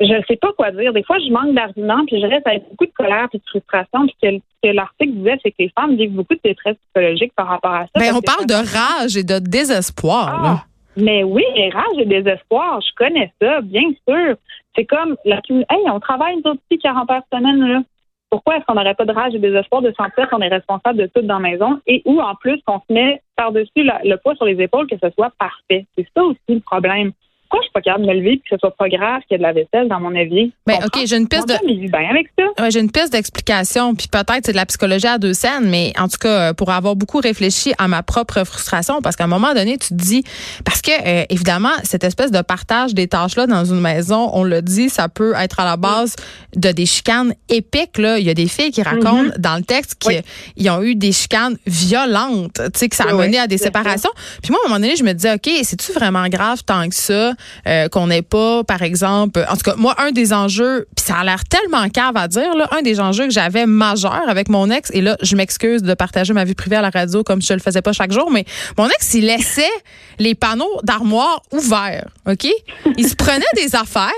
je 0.00 0.22
sais 0.28 0.36
pas 0.36 0.52
quoi 0.56 0.70
dire. 0.70 0.92
Des 0.92 1.02
fois, 1.02 1.18
je 1.18 1.30
manque 1.32 1.54
d'arguments, 1.54 2.04
puis 2.06 2.20
je 2.20 2.26
reste 2.26 2.46
avec 2.46 2.68
beaucoup 2.70 2.86
de 2.86 2.92
colère 2.92 3.28
et 3.32 3.38
de 3.38 3.42
frustration. 3.46 4.06
Puis 4.06 4.16
que, 4.22 4.68
que 4.68 4.72
l'article 4.72 5.12
disait, 5.12 5.38
c'est 5.42 5.50
que 5.50 5.56
les 5.60 5.72
femmes 5.78 5.96
vivent 5.96 6.14
beaucoup 6.14 6.34
de 6.34 6.40
détresse 6.44 6.76
psychologique 6.76 7.32
par 7.34 7.48
rapport 7.48 7.72
à 7.72 7.82
ça. 7.82 7.90
Mais 7.96 8.10
ben, 8.10 8.16
on 8.16 8.20
parle 8.20 8.46
de 8.46 8.54
rage 8.54 9.16
et 9.16 9.24
de 9.24 9.38
désespoir. 9.38 10.40
Ah, 10.44 10.64
mais 10.96 11.24
oui, 11.24 11.44
rage 11.72 11.98
et 11.98 12.06
désespoir, 12.06 12.80
je 12.80 12.94
connais 12.96 13.32
ça, 13.40 13.60
bien 13.60 13.90
sûr. 14.08 14.36
C'est 14.76 14.84
comme, 14.84 15.16
la, 15.24 15.40
hey, 15.48 15.90
on 15.92 16.00
travaille 16.00 16.36
nous 16.44 16.52
autres 16.52 16.60
40 16.80 17.10
heures 17.10 17.22
semaine, 17.32 17.66
là. 17.66 17.80
Pourquoi 18.30 18.56
est-ce 18.56 18.64
qu'on 18.66 18.74
n'aurait 18.74 18.94
pas 18.94 19.06
de 19.06 19.12
rage 19.12 19.34
et 19.34 19.38
désespoir 19.38 19.80
de 19.80 19.92
sentir 19.96 20.28
qu'on 20.28 20.40
est 20.40 20.48
responsable 20.48 20.98
de 20.98 21.06
tout 21.06 21.22
dans 21.22 21.38
la 21.38 21.50
maison 21.50 21.80
et 21.86 22.02
ou 22.04 22.20
en 22.20 22.34
plus 22.34 22.60
qu'on 22.66 22.78
se 22.78 22.92
met 22.92 23.22
par-dessus 23.38 23.70
le 23.76 24.16
poids 24.16 24.34
sur 24.34 24.44
les 24.44 24.60
épaules 24.60 24.88
que 24.88 24.96
ce 25.00 25.10
soit 25.10 25.32
parfait? 25.38 25.86
C'est 25.96 26.06
ça 26.14 26.24
aussi 26.24 26.38
le 26.48 26.60
problème 26.60 27.12
pourquoi 27.48 27.62
je 27.62 27.64
suis 27.64 27.72
pas 27.72 27.80
capable 27.80 28.04
de 28.04 28.10
me 28.10 28.14
lever 28.14 28.32
et 28.32 28.38
que 28.38 28.44
ce 28.50 28.56
soit 28.58 28.76
pas 28.76 28.88
grave 28.88 29.22
qu'il 29.26 29.32
y 29.32 29.34
ait 29.34 29.38
de 29.38 29.42
la 29.42 29.52
vaisselle 29.52 29.88
dans 29.88 30.00
mon 30.00 30.14
évier? 30.14 30.52
Ben, 30.66 30.78
OK, 30.84 31.00
j'ai 31.06 31.16
une 31.16 31.28
piste 31.28 31.48
de. 31.48 31.54
j'ai 32.70 32.80
une 32.80 32.90
piste 32.90 33.12
d'explication, 33.12 33.94
puis 33.94 34.06
peut-être 34.08 34.44
c'est 34.44 34.52
de 34.52 34.56
la 34.56 34.66
psychologie 34.66 35.06
à 35.06 35.18
deux 35.18 35.32
scènes, 35.32 35.68
mais 35.68 35.94
en 35.98 36.08
tout 36.08 36.18
cas, 36.20 36.52
pour 36.52 36.70
avoir 36.70 36.94
beaucoup 36.94 37.18
réfléchi 37.18 37.72
à 37.78 37.88
ma 37.88 38.02
propre 38.02 38.44
frustration, 38.44 39.00
parce 39.00 39.16
qu'à 39.16 39.24
un 39.24 39.28
moment 39.28 39.54
donné, 39.54 39.78
tu 39.78 39.88
te 39.88 39.94
dis, 39.94 40.24
parce 40.64 40.82
que, 40.82 40.90
euh, 40.90 41.24
évidemment, 41.30 41.72
cette 41.84 42.04
espèce 42.04 42.30
de 42.30 42.42
partage 42.42 42.92
des 42.92 43.08
tâches-là 43.08 43.46
dans 43.46 43.64
une 43.64 43.80
maison, 43.80 44.30
on 44.34 44.44
le 44.44 44.60
dit, 44.60 44.90
ça 44.90 45.08
peut 45.08 45.32
être 45.38 45.60
à 45.60 45.64
la 45.64 45.76
base 45.78 46.16
de 46.54 46.70
des 46.70 46.86
chicanes 46.86 47.32
épiques, 47.48 47.96
là. 47.96 48.18
Il 48.18 48.26
y 48.26 48.30
a 48.30 48.34
des 48.34 48.48
filles 48.48 48.72
qui 48.72 48.82
racontent 48.82 49.24
mm-hmm. 49.24 49.38
dans 49.38 49.56
le 49.56 49.62
texte 49.62 49.96
qu'ils 49.98 50.70
ont 50.70 50.82
eu 50.82 50.94
des 50.96 51.12
chicanes 51.12 51.56
violentes, 51.66 52.54
tu 52.56 52.70
sais, 52.74 52.88
que 52.88 52.96
ça 52.96 53.04
a 53.04 53.14
mené 53.14 53.38
à 53.38 53.46
des 53.46 53.58
séparations. 53.58 54.10
Puis 54.42 54.52
moi, 54.52 54.60
à 54.64 54.66
un 54.66 54.68
moment 54.68 54.80
donné, 54.80 54.96
je 54.96 55.04
me 55.04 55.14
dis, 55.14 55.28
OK, 55.28 55.50
c'est-tu 55.62 55.92
vraiment 55.92 56.28
grave 56.28 56.62
tant 56.64 56.86
que 56.88 56.94
ça? 56.94 57.32
Euh, 57.66 57.88
qu'on 57.88 58.06
n'ait 58.06 58.22
pas, 58.22 58.64
par 58.64 58.82
exemple, 58.82 59.44
en 59.48 59.56
tout 59.56 59.62
cas, 59.62 59.74
moi, 59.76 59.94
un 59.98 60.12
des 60.12 60.32
enjeux, 60.32 60.86
puis 60.96 61.04
ça 61.06 61.16
a 61.16 61.24
l'air 61.24 61.44
tellement 61.44 61.88
cave 61.88 62.16
à 62.16 62.28
dire, 62.28 62.54
là, 62.54 62.68
un 62.72 62.82
des 62.82 63.00
enjeux 63.00 63.24
que 63.24 63.32
j'avais 63.32 63.66
majeur 63.66 64.22
avec 64.28 64.48
mon 64.48 64.70
ex, 64.70 64.90
et 64.92 65.00
là, 65.00 65.16
je 65.22 65.36
m'excuse 65.36 65.82
de 65.82 65.94
partager 65.94 66.32
ma 66.32 66.44
vie 66.44 66.54
privée 66.54 66.76
à 66.76 66.82
la 66.82 66.90
radio 66.90 67.22
comme 67.22 67.42
je 67.42 67.52
le 67.52 67.60
faisais 67.60 67.82
pas 67.82 67.92
chaque 67.92 68.12
jour, 68.12 68.30
mais 68.30 68.44
mon 68.76 68.88
ex, 68.88 69.14
il 69.14 69.26
laissait 69.26 69.68
les 70.18 70.34
panneaux 70.34 70.80
d'armoire 70.82 71.42
ouverts, 71.52 72.08
OK? 72.28 72.46
Il 72.96 73.08
se 73.08 73.14
prenait 73.14 73.44
des 73.56 73.74
affaires. 73.76 74.10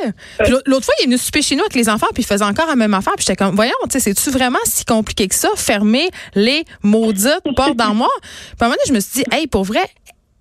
L'autre 0.67 0.85
fois, 0.85 0.95
il 1.01 1.05
est 1.05 1.07
venu 1.07 1.19
souper 1.19 1.43
chez 1.43 1.57
nous 1.57 1.63
avec 1.63 1.75
les 1.75 1.89
enfants, 1.89 2.09
puis 2.15 2.23
il 2.23 2.27
faisait 2.27 2.45
encore 2.45 2.67
la 2.67 2.77
même 2.77 2.95
affaire, 2.95 3.15
puis 3.17 3.25
j'étais 3.27 3.37
comme, 3.37 3.55
voyons, 3.55 3.73
tu 3.85 3.91
sais, 3.93 4.01
c'est-tu 4.01 4.31
vraiment 4.31 4.59
si 4.65 4.85
compliqué 4.85 5.29
que 5.29 5.35
ça, 5.35 5.49
fermer 5.57 6.09
les 6.35 6.65
maudites 6.83 7.43
portes 7.57 7.77
d'armoire? 7.77 8.11
Puis 8.21 8.57
à 8.61 8.65
un 8.65 8.69
moment 8.69 8.77
donné, 8.77 8.89
je 8.89 8.93
me 8.93 9.01
suis 9.01 9.23
dit, 9.23 9.25
hey, 9.33 9.47
pour 9.47 9.65
vrai, 9.65 9.89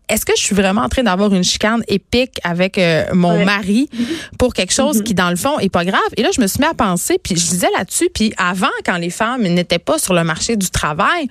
est-ce 0.10 0.26
que 0.26 0.34
je 0.36 0.42
suis 0.42 0.56
vraiment 0.56 0.82
en 0.82 0.90
train 0.90 1.04
d'avoir 1.04 1.34
une 1.34 1.44
chicane 1.44 1.84
épique 1.88 2.40
avec 2.44 2.78
euh, 2.78 3.06
mon 3.14 3.46
mari 3.46 3.90
pour 4.38 4.54
quelque 4.54 4.74
chose 4.74 5.00
mm-hmm. 5.00 5.04
qui, 5.04 5.14
dans 5.14 5.30
le 5.30 5.36
fond, 5.36 5.60
est 5.60 5.70
pas 5.70 5.86
grave? 5.86 6.02
Et 6.18 6.24
là, 6.24 6.30
je 6.36 6.42
me 6.42 6.48
suis 6.48 6.60
mis 6.60 6.66
à 6.66 6.74
penser, 6.74 7.20
puis 7.22 7.36
je 7.36 7.48
disais 7.48 7.70
là-dessus, 7.78 8.10
puis 8.14 8.34
avant, 8.38 8.68
quand 8.86 8.98
les 8.98 9.12
femmes 9.12 9.44
n'étaient 9.44 9.80
pas 9.80 10.00
sur 10.00 10.14
le 10.14 10.24
marché 10.24 10.56
du 10.56 10.70
travail, 10.70 11.28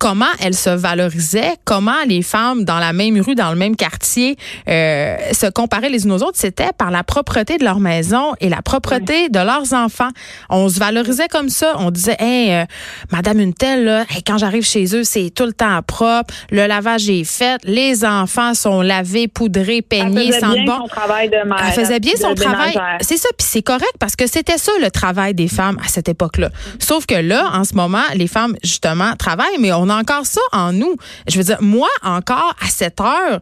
comment 0.00 0.24
elles 0.40 0.56
se 0.56 0.70
valorisaient, 0.70 1.56
comment 1.66 2.02
les 2.08 2.22
femmes 2.22 2.64
dans 2.64 2.78
la 2.78 2.94
même 2.94 3.20
rue, 3.20 3.34
dans 3.34 3.50
le 3.50 3.56
même 3.56 3.76
quartier, 3.76 4.36
euh, 4.66 5.16
se 5.32 5.46
comparaient 5.50 5.90
les 5.90 6.04
unes 6.04 6.12
aux 6.12 6.22
autres, 6.22 6.38
c'était 6.38 6.72
par 6.76 6.90
la 6.90 7.04
propreté 7.04 7.58
de 7.58 7.64
leur 7.64 7.80
maison 7.80 8.32
et 8.40 8.48
la 8.48 8.62
propreté 8.62 9.28
de 9.28 9.38
leurs 9.38 9.74
enfants. 9.74 10.08
On 10.48 10.70
se 10.70 10.78
valorisait 10.78 11.28
comme 11.28 11.50
ça. 11.50 11.74
On 11.78 11.90
disait, 11.90 12.16
hey, 12.18 12.50
euh, 12.50 12.64
Madame 13.12 13.40
une 13.40 13.52
telle, 13.52 13.84
là, 13.84 14.04
quand 14.26 14.38
j'arrive 14.38 14.64
chez 14.64 14.86
eux, 14.96 15.04
c'est 15.04 15.28
tout 15.28 15.44
le 15.44 15.52
temps 15.52 15.82
propre, 15.86 16.32
le 16.50 16.66
lavage 16.66 17.10
est 17.10 17.24
fait, 17.24 17.60
les 17.64 18.02
enfants 18.06 18.54
sont 18.54 18.80
lavés, 18.80 19.28
poudrés, 19.28 19.82
peignés, 19.82 20.32
sans 20.32 20.54
bon. 20.64 20.78
Son 20.78 20.86
travail 20.86 21.28
de 21.28 21.46
mère, 21.46 21.62
Elle 21.66 21.72
faisait 21.72 22.00
bien 22.00 22.14
son 22.18 22.34
travail. 22.34 22.74
C'est 23.02 23.18
ça, 23.18 23.28
puis 23.36 23.46
c'est 23.46 23.62
correct 23.62 23.92
parce 23.98 24.16
que 24.16 24.26
c'était 24.26 24.56
ça 24.56 24.72
le 24.80 24.90
travail 24.90 25.34
des 25.34 25.48
femmes 25.48 25.78
à 25.84 25.88
cette 25.88 26.08
époque-là. 26.08 26.48
Sauf 26.78 27.04
que 27.04 27.16
là, 27.16 27.50
en 27.52 27.64
ce 27.64 27.74
moment, 27.74 28.02
les 28.14 28.28
femmes 28.28 28.56
justement 28.64 29.14
travaillent, 29.18 29.58
mais 29.58 29.72
on 29.72 29.89
encore 29.94 30.26
ça 30.26 30.40
en 30.52 30.72
nous. 30.72 30.96
Je 31.28 31.36
veux 31.38 31.44
dire, 31.44 31.58
moi, 31.60 31.88
encore 32.02 32.54
à 32.60 32.68
cette 32.68 33.00
heure, 33.00 33.40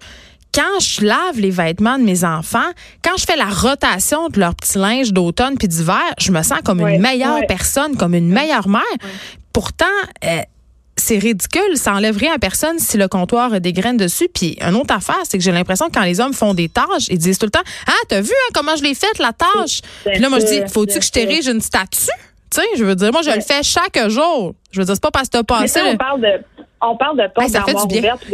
quand 0.54 0.80
je 0.80 1.04
lave 1.04 1.38
les 1.38 1.50
vêtements 1.50 1.98
de 1.98 2.04
mes 2.04 2.24
enfants, 2.24 2.70
quand 3.04 3.16
je 3.16 3.24
fais 3.24 3.36
la 3.36 3.46
rotation 3.48 4.28
de 4.28 4.40
leur 4.40 4.54
petit 4.54 4.78
linge 4.78 5.12
d'automne 5.12 5.56
puis 5.58 5.68
d'hiver, 5.68 6.02
je 6.18 6.32
me 6.32 6.42
sens 6.42 6.58
comme 6.64 6.80
une 6.80 7.00
meilleure 7.00 7.46
personne, 7.46 7.96
comme 7.96 8.14
une 8.14 8.30
meilleure 8.30 8.68
mère. 8.68 8.82
Pourtant, 9.52 9.86
euh, 10.24 10.40
c'est 10.96 11.18
ridicule, 11.18 11.76
ça 11.76 11.94
enlève 11.94 12.16
rien 12.16 12.34
à 12.34 12.38
personne 12.38 12.78
si 12.78 12.96
le 12.96 13.08
comptoir 13.08 13.52
a 13.52 13.60
des 13.60 13.72
graines 13.72 13.96
dessus. 13.96 14.28
Puis 14.32 14.56
une 14.60 14.74
autre 14.74 14.94
affaire, 14.94 15.20
c'est 15.24 15.38
que 15.38 15.44
j'ai 15.44 15.52
l'impression 15.52 15.86
que 15.86 15.92
quand 15.92 16.02
les 16.02 16.20
hommes 16.20 16.34
font 16.34 16.54
des 16.54 16.68
tâches, 16.68 17.08
ils 17.08 17.18
disent 17.18 17.38
tout 17.38 17.46
le 17.46 17.50
temps 17.50 17.62
Ah, 17.86 17.92
t'as 18.08 18.20
vu 18.20 18.30
hein, 18.30 18.50
comment 18.54 18.74
je 18.76 18.82
l'ai 18.82 18.94
faite 18.94 19.18
la 19.18 19.32
tâche? 19.32 19.80
Puis 20.04 20.18
là, 20.18 20.28
moi 20.28 20.40
je 20.40 20.46
dis, 20.46 20.60
faut-tu 20.72 20.98
que 20.98 21.04
je 21.04 21.10
t'érige 21.10 21.46
une 21.46 21.60
statue? 21.60 22.10
Tu 22.50 22.60
sais, 22.60 22.66
je 22.76 22.84
veux 22.84 22.94
dire, 22.94 23.12
moi, 23.12 23.22
je 23.22 23.30
le 23.30 23.40
fais 23.40 23.62
chaque 23.62 24.08
jour. 24.08 24.54
Je 24.70 24.80
veux 24.80 24.84
dire, 24.84 24.94
c'est 24.94 25.02
pas 25.02 25.10
parce 25.10 25.28
que 25.28 25.38
t'as 25.38 25.42
passé. 25.42 25.80
on 25.84 25.96
parle 25.96 26.20
de, 26.20 26.44
on 26.80 26.96
parle 26.96 27.16
de 27.18 27.26
porte 27.34 27.50
d'armoire 27.50 27.86
ouverte. 27.86 28.24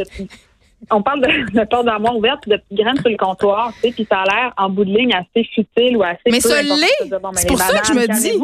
on 0.91 1.03
parle 1.03 1.21
de, 1.21 1.53
de 1.61 1.65
porte 1.65 1.87
d'armoire 1.87 2.17
ouverte, 2.17 2.49
de 2.49 2.57
petites 2.57 2.79
graines 2.85 2.99
sur 3.01 3.11
le 3.11 3.17
comptoir, 3.17 3.73
tu 3.75 3.81
sais, 3.81 3.91
puis 3.91 4.07
ça 4.11 4.21
a 4.21 4.25
l'air 4.25 4.53
en 4.57 4.69
bout 4.71 4.85
de 4.85 4.97
ligne 4.97 5.15
assez 5.15 5.49
futile 5.55 5.97
ou 5.97 6.03
assez. 6.03 6.31
Mais 6.31 6.41
ça 6.41 6.63
l'est. 6.63 6.87
C'est 7.37 7.49
pour 7.49 7.59
ça 7.59 7.79
que 7.79 7.87
je 7.87 7.93
me 7.95 8.07
dis. 8.07 8.41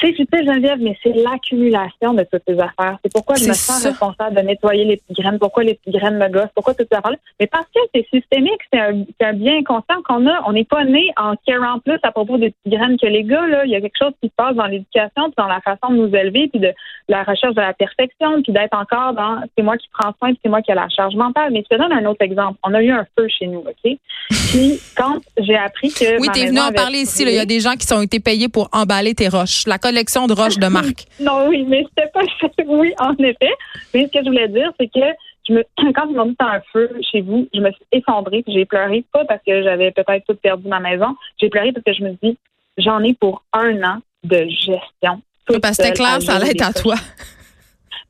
C'est 0.00 0.12
futile, 0.12 0.44
Geneviève, 0.46 0.78
mais 0.80 0.96
c'est 1.02 1.12
l'accumulation 1.12 2.14
de 2.14 2.24
toutes 2.30 2.42
ces 2.46 2.54
affaires. 2.54 2.98
C'est 3.02 3.12
pourquoi 3.12 3.36
je 3.36 3.48
me 3.48 3.52
sens 3.52 3.84
responsable 3.84 4.36
de 4.36 4.40
nettoyer 4.40 4.84
les 4.84 4.96
petites 4.96 5.16
graines, 5.16 5.38
pourquoi 5.38 5.62
les 5.62 5.74
petites 5.74 5.94
graines 5.94 6.18
me 6.18 6.28
gossent, 6.28 6.52
pourquoi 6.54 6.74
toutes 6.74 6.88
ces 6.90 6.96
affaires-là. 6.96 7.18
Mais 7.40 7.46
parce 7.46 7.66
que 7.66 7.80
c'est 7.94 8.06
systémique, 8.12 8.60
c'est 8.72 8.80
un, 8.80 9.04
un, 9.20 9.32
bien 9.32 9.62
constant 9.62 10.02
qu'on 10.04 10.26
a. 10.26 10.42
On 10.46 10.52
n'est 10.52 10.64
pas 10.64 10.84
né 10.84 11.10
en 11.16 11.34
carant 11.46 11.78
plus 11.78 11.98
à 12.02 12.12
propos 12.12 12.38
des 12.38 12.50
petites 12.50 12.78
graines 12.78 12.96
que 12.98 13.06
les 13.06 13.24
gars. 13.24 13.46
Là. 13.46 13.64
Il 13.64 13.70
y 13.70 13.76
a 13.76 13.80
quelque 13.80 13.98
chose 13.98 14.12
qui 14.20 14.28
se 14.28 14.34
passe 14.36 14.54
dans 14.56 14.66
l'éducation, 14.66 15.32
dans 15.36 15.46
la 15.46 15.60
façon 15.60 15.92
de 15.92 15.96
nous 15.96 16.14
élever, 16.14 16.48
puis 16.48 16.60
de 16.60 16.72
la 17.08 17.22
recherche 17.22 17.54
de 17.54 17.60
la 17.60 17.74
perfection, 17.74 18.42
puis 18.42 18.52
d'être 18.52 18.76
encore 18.76 19.14
dans 19.14 19.42
c'est 19.56 19.62
moi 19.62 19.76
qui 19.76 19.88
prends 19.92 20.12
soin, 20.18 20.30
puis 20.30 20.40
c'est 20.42 20.48
moi 20.48 20.62
qui 20.62 20.70
ai 20.70 20.74
la 20.74 20.88
charge 20.88 21.14
mentale. 21.14 21.52
Mais 21.52 21.64
je 21.68 21.76
te 21.76 21.80
donne 21.80 21.92
un 21.92 22.04
autre 22.06 22.22
exemple. 22.22 22.58
On 22.64 22.74
a 22.74 22.82
eu 22.82 22.90
un 22.90 23.06
feu 23.16 23.28
chez 23.28 23.46
nous, 23.46 23.60
OK? 23.60 23.92
Puis 24.30 24.80
quand 24.96 25.20
j'ai 25.38 25.56
appris 25.56 25.92
que. 25.92 26.20
Oui, 26.20 26.28
t'es 26.32 26.46
venu 26.46 26.60
en 26.60 26.72
parler 26.72 27.00
ici. 27.00 27.24
Il 27.26 27.34
y 27.34 27.38
a 27.38 27.46
des 27.46 27.60
gens 27.60 27.74
qui 27.74 27.92
ont 27.92 28.02
été 28.02 28.20
payés 28.20 28.48
pour 28.48 28.68
emballer 28.72 29.14
tes 29.14 29.28
roches. 29.28 29.66
La 29.66 29.78
collection 29.84 30.26
de 30.26 30.32
roches 30.32 30.58
de 30.58 30.66
marque. 30.68 31.04
non, 31.20 31.48
oui, 31.48 31.64
mais 31.68 31.84
c'était 31.90 32.10
pas. 32.10 32.22
oui, 32.66 32.92
en 32.98 33.14
effet. 33.22 33.52
Mais 33.92 34.06
ce 34.06 34.18
que 34.18 34.24
je 34.24 34.30
voulais 34.30 34.48
dire, 34.48 34.72
c'est 34.80 34.86
que 34.86 35.06
je 35.46 35.52
me, 35.52 35.62
quand 35.92 36.06
ils 36.08 36.16
m'ont 36.16 36.26
mis 36.26 36.36
un 36.38 36.60
feu 36.72 36.90
chez 37.10 37.20
vous, 37.20 37.46
je 37.52 37.60
me 37.60 37.70
suis 37.70 37.84
effondrée, 37.92 38.42
j'ai 38.46 38.64
pleuré, 38.64 39.04
pas 39.12 39.24
parce 39.26 39.42
que 39.46 39.62
j'avais 39.62 39.90
peut-être 39.90 40.24
tout 40.26 40.36
perdu 40.36 40.68
ma 40.68 40.80
maison, 40.80 41.14
j'ai 41.40 41.50
pleuré 41.50 41.72
parce 41.72 41.84
que 41.84 41.92
je 41.92 42.02
me 42.02 42.16
dis, 42.22 42.38
j'en 42.78 43.02
ai 43.02 43.14
pour 43.14 43.44
un 43.52 43.82
an 43.82 43.98
de 44.24 44.46
gestion. 44.48 45.20
Parce 45.46 45.76
que 45.76 45.82
c'était 45.84 45.92
clair, 45.92 46.22
ça 46.22 46.36
allait 46.36 46.52
être 46.52 46.66
à 46.66 46.72
toi 46.72 46.94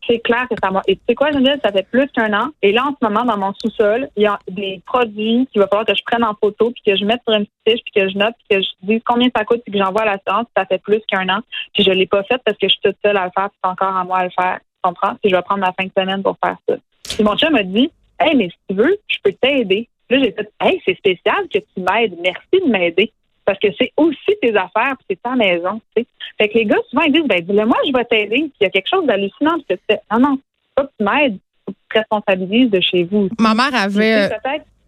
c'est 0.07 0.19
clair 0.21 0.47
que 0.49 0.57
ça 0.63 0.71
m'a. 0.71 0.83
Et 0.87 0.97
tu 0.97 1.03
sais 1.09 1.15
quoi, 1.15 1.31
Geneviève, 1.31 1.61
ça 1.65 1.73
fait 1.73 1.87
plus 1.91 2.07
qu'un 2.09 2.33
an. 2.33 2.49
Et 2.63 2.73
là, 2.73 2.85
en 2.87 2.91
ce 2.91 3.07
moment, 3.07 3.25
dans 3.25 3.39
mon 3.39 3.53
sous-sol, 3.55 4.09
il 4.17 4.23
y 4.23 4.27
a 4.27 4.39
des 4.49 4.83
produits 4.87 5.49
qu'il 5.53 5.61
va 5.61 5.69
falloir 5.69 5.87
que 5.87 5.95
je 5.95 6.03
prenne 6.05 6.25
en 6.25 6.35
photo, 6.35 6.71
puis 6.71 6.83
que 6.87 6.97
je 6.97 7.05
mette 7.05 7.21
sur 7.27 7.37
une 7.37 7.47
fiche, 7.67 7.81
puis 7.85 8.03
que 8.03 8.09
je 8.09 8.19
note, 8.19 8.35
puis 8.39 8.59
que 8.59 8.63
je 8.63 8.69
dise 8.83 9.03
combien 9.05 9.29
ça 9.35 9.45
coûte, 9.45 9.63
puis 9.65 9.73
que 9.73 9.79
j'envoie 9.79 10.03
à 10.03 10.17
la 10.17 10.19
séance. 10.27 10.47
Ça 10.57 10.67
fait 10.67 10.79
plus 10.79 11.01
qu'un 11.09 11.29
an. 11.29 11.41
Puis 11.73 11.83
je 11.83 11.91
l'ai 11.91 12.07
pas 12.07 12.23
fait 12.25 12.41
parce 12.45 12.59
que 12.59 12.69
je 12.69 12.73
suis 12.73 12.81
toute 12.83 12.97
seule 13.05 13.17
à 13.17 13.25
le 13.25 13.31
faire, 13.35 13.51
puis 13.51 13.59
c'est 13.63 13.71
encore 13.71 13.97
à 13.97 14.05
moi 14.05 14.19
à 14.19 14.25
le 14.25 14.31
faire. 14.31 14.59
Tu 14.59 14.81
comprends? 14.83 15.15
Puis 15.23 15.31
je 15.31 15.37
vais 15.37 15.43
prendre 15.43 15.61
ma 15.61 15.73
fin 15.73 15.85
de 15.85 15.93
semaine 15.97 16.23
pour 16.23 16.37
faire 16.45 16.57
ça. 16.69 16.77
Puis 17.15 17.25
mon 17.25 17.37
chum 17.37 17.53
m'a 17.53 17.63
dit, 17.63 17.91
hey, 18.21 18.37
mais 18.37 18.49
si 18.49 18.57
tu 18.69 18.75
veux, 18.77 18.97
je 19.09 19.19
peux 19.23 19.33
t'aider. 19.33 19.89
Là, 20.11 20.19
j'ai 20.23 20.33
fait, 20.33 20.51
hey, 20.61 20.83
c'est 20.85 20.97
spécial 20.97 21.49
que 21.53 21.59
tu 21.59 21.81
m'aides. 21.81 22.15
Merci 22.23 22.65
de 22.65 22.71
m'aider 22.71 23.13
parce 23.45 23.59
que 23.59 23.69
c'est 23.79 23.93
aussi 23.97 24.33
tes 24.41 24.51
affaires, 24.51 24.95
puis 24.99 25.07
c'est 25.11 25.23
ta 25.23 25.35
maison. 25.35 25.81
Tu 25.95 26.03
sais. 26.03 26.09
Fait 26.39 26.49
que 26.49 26.59
les 26.59 26.65
gars, 26.65 26.79
souvent, 26.91 27.03
ils 27.03 27.13
disent, 27.13 27.27
ben, 27.27 27.41
dis-le 27.41 27.67
moi, 27.67 27.77
je 27.87 27.93
vais 27.93 28.05
t'aider. 28.05 28.51
Il 28.61 28.65
y 28.65 28.67
a 28.67 28.71
quelque 28.71 28.89
chose 28.89 29.07
d'hallucinant. 29.07 29.57
Puis 29.69 29.79
tu 29.89 29.97
non, 30.13 30.19
non, 30.21 30.39
pas 30.75 30.85
que 30.85 30.91
tu 30.99 31.05
m'aides, 31.05 31.39
que 31.67 31.73
tu 31.73 31.77
te 31.93 31.99
responsabilises 31.99 32.71
de 32.71 32.81
chez 32.81 33.05
vous. 33.05 33.29
Ma 33.39 33.55
mère 33.55 33.75
avait, 33.75 34.31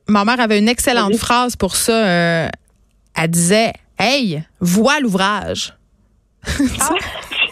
ma 0.09 0.25
mère 0.25 0.41
avait 0.41 0.59
une 0.59 0.69
excellente 0.69 1.17
phrase 1.17 1.57
pour 1.57 1.77
ça. 1.77 2.07
Euh, 2.07 2.49
elle 3.15 3.31
disait, 3.31 3.73
hey, 3.99 4.43
vois 4.61 5.01
l'ouvrage. 5.01 5.75
Ah. 6.81 6.95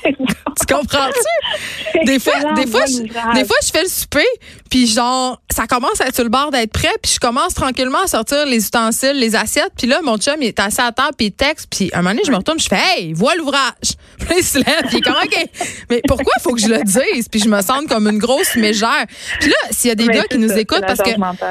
tu 0.58 0.74
comprends-tu? 0.74 2.04
Des 2.04 2.18
fois, 2.18 2.34
des 2.54 2.66
fois, 2.66 2.84
je, 2.86 3.02
des 3.02 3.44
fois, 3.44 3.56
je 3.62 3.70
fais 3.70 3.82
le 3.82 3.88
souper, 3.88 4.26
puis 4.68 4.86
genre, 4.86 5.40
ça 5.50 5.66
commence 5.66 6.00
à 6.00 6.06
être 6.06 6.14
sur 6.14 6.24
le 6.24 6.30
bord 6.30 6.50
d'être 6.50 6.72
prêt, 6.72 6.92
puis 7.00 7.12
je 7.14 7.20
commence 7.20 7.54
tranquillement 7.54 8.02
à 8.04 8.06
sortir 8.08 8.44
les 8.46 8.56
ustensiles, 8.56 9.14
les 9.14 9.36
assiettes, 9.36 9.72
puis 9.76 9.86
là, 9.86 10.00
mon 10.02 10.18
chum, 10.18 10.34
il 10.40 10.48
est 10.48 10.60
assis 10.60 10.80
à 10.80 10.92
table, 10.92 11.14
puis 11.16 11.28
il 11.28 11.32
texte, 11.32 11.68
puis 11.70 11.90
un 11.92 11.98
moment 11.98 12.10
donné, 12.10 12.22
je 12.26 12.30
me 12.30 12.36
retourne, 12.36 12.58
je 12.58 12.66
fais, 12.68 12.78
hey, 12.96 13.12
vois 13.12 13.34
l'ouvrage. 13.36 13.94
Puis 14.18 14.36
il 14.38 14.44
se 14.44 14.58
lève, 14.58 14.86
puis 14.88 14.92
il 14.92 14.98
est 14.98 15.00
comme, 15.02 15.14
OK. 15.22 15.48
Mais 15.90 16.00
pourquoi 16.06 16.32
il 16.38 16.42
faut 16.42 16.54
que 16.54 16.60
je 16.60 16.68
le 16.68 16.82
dise? 16.82 17.28
Puis 17.28 17.40
je 17.40 17.48
me 17.48 17.60
sente 17.62 17.88
comme 17.88 18.06
une 18.08 18.18
grosse 18.18 18.54
mégère. 18.56 19.06
Puis 19.40 19.50
là, 19.50 19.56
s'il 19.70 19.88
y 19.88 19.92
a 19.92 19.94
des 19.94 20.06
gars 20.06 20.24
qui 20.24 20.38
nous 20.38 20.52
écoutent, 20.52 20.84
parce 20.86 21.00
que 21.00 21.10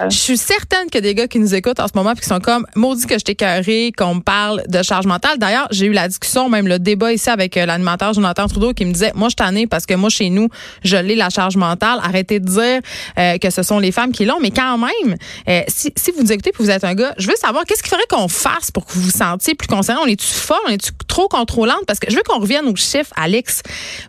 je 0.09 0.17
suis 0.17 0.37
certaine 0.37 0.89
qu'il 0.89 0.95
y 0.95 0.97
a 0.99 1.01
des 1.01 1.15
gars 1.15 1.27
qui 1.27 1.39
nous 1.39 1.53
écoutent 1.53 1.79
en 1.79 1.87
ce 1.87 1.93
moment, 1.95 2.13
puis 2.13 2.21
qui 2.21 2.29
sont 2.29 2.39
comme, 2.39 2.65
maudit 2.75 3.05
que 3.05 3.19
je 3.19 3.23
t'ai 3.23 3.35
carré, 3.35 3.91
qu'on 3.95 4.15
me 4.15 4.21
parle 4.21 4.63
de 4.67 4.81
charge 4.81 5.05
mentale. 5.05 5.37
D'ailleurs, 5.37 5.67
j'ai 5.71 5.87
eu 5.87 5.91
la 5.91 6.07
discussion, 6.07 6.49
même 6.49 6.67
le 6.67 6.79
débat 6.79 7.13
ici 7.13 7.29
avec 7.29 7.57
euh, 7.57 7.65
l'animateur 7.65 8.13
Jonathan 8.13 8.47
Trudeau, 8.47 8.73
qui 8.73 8.85
me 8.85 8.92
disait, 8.93 9.11
moi, 9.15 9.29
je 9.29 9.35
t'en 9.35 9.53
ai 9.55 9.67
parce 9.67 9.85
que 9.85 9.93
moi, 9.93 10.09
chez 10.09 10.29
nous, 10.29 10.49
je 10.83 10.97
l'ai 10.97 11.15
la 11.15 11.29
charge 11.29 11.57
mentale. 11.57 11.99
Arrêtez 12.03 12.39
de 12.39 12.47
dire 12.47 12.81
euh, 13.17 13.37
que 13.37 13.49
ce 13.49 13.63
sont 13.63 13.79
les 13.79 13.91
femmes 13.91 14.11
qui 14.11 14.25
l'ont, 14.25 14.39
mais 14.41 14.51
quand 14.51 14.77
même, 14.77 15.15
euh, 15.49 15.61
si, 15.67 15.91
si, 15.95 16.11
vous 16.11 16.31
écoutez 16.31 16.49
et 16.49 16.53
vous 16.57 16.69
êtes 16.69 16.83
un 16.83 16.93
gars, 16.93 17.13
je 17.17 17.27
veux 17.27 17.35
savoir 17.35 17.65
qu'est-ce 17.65 17.81
qu'il 17.81 17.89
faudrait 17.89 18.05
qu'on 18.09 18.27
fasse 18.27 18.71
pour 18.71 18.85
que 18.85 18.93
vous 18.93 19.01
vous 19.01 19.11
sentiez 19.11 19.55
plus 19.55 19.67
concerné. 19.67 20.01
On 20.03 20.07
est-tu 20.07 20.27
fort? 20.27 20.61
On 20.67 20.69
est-tu 20.69 20.91
trop 21.07 21.27
contrôlante? 21.27 21.85
Parce 21.87 21.99
que 21.99 22.09
je 22.09 22.15
veux 22.15 22.23
qu'on 22.23 22.39
revienne 22.39 22.65
aux 22.67 22.75
chiffres, 22.75 23.13
Alex, 23.15 23.61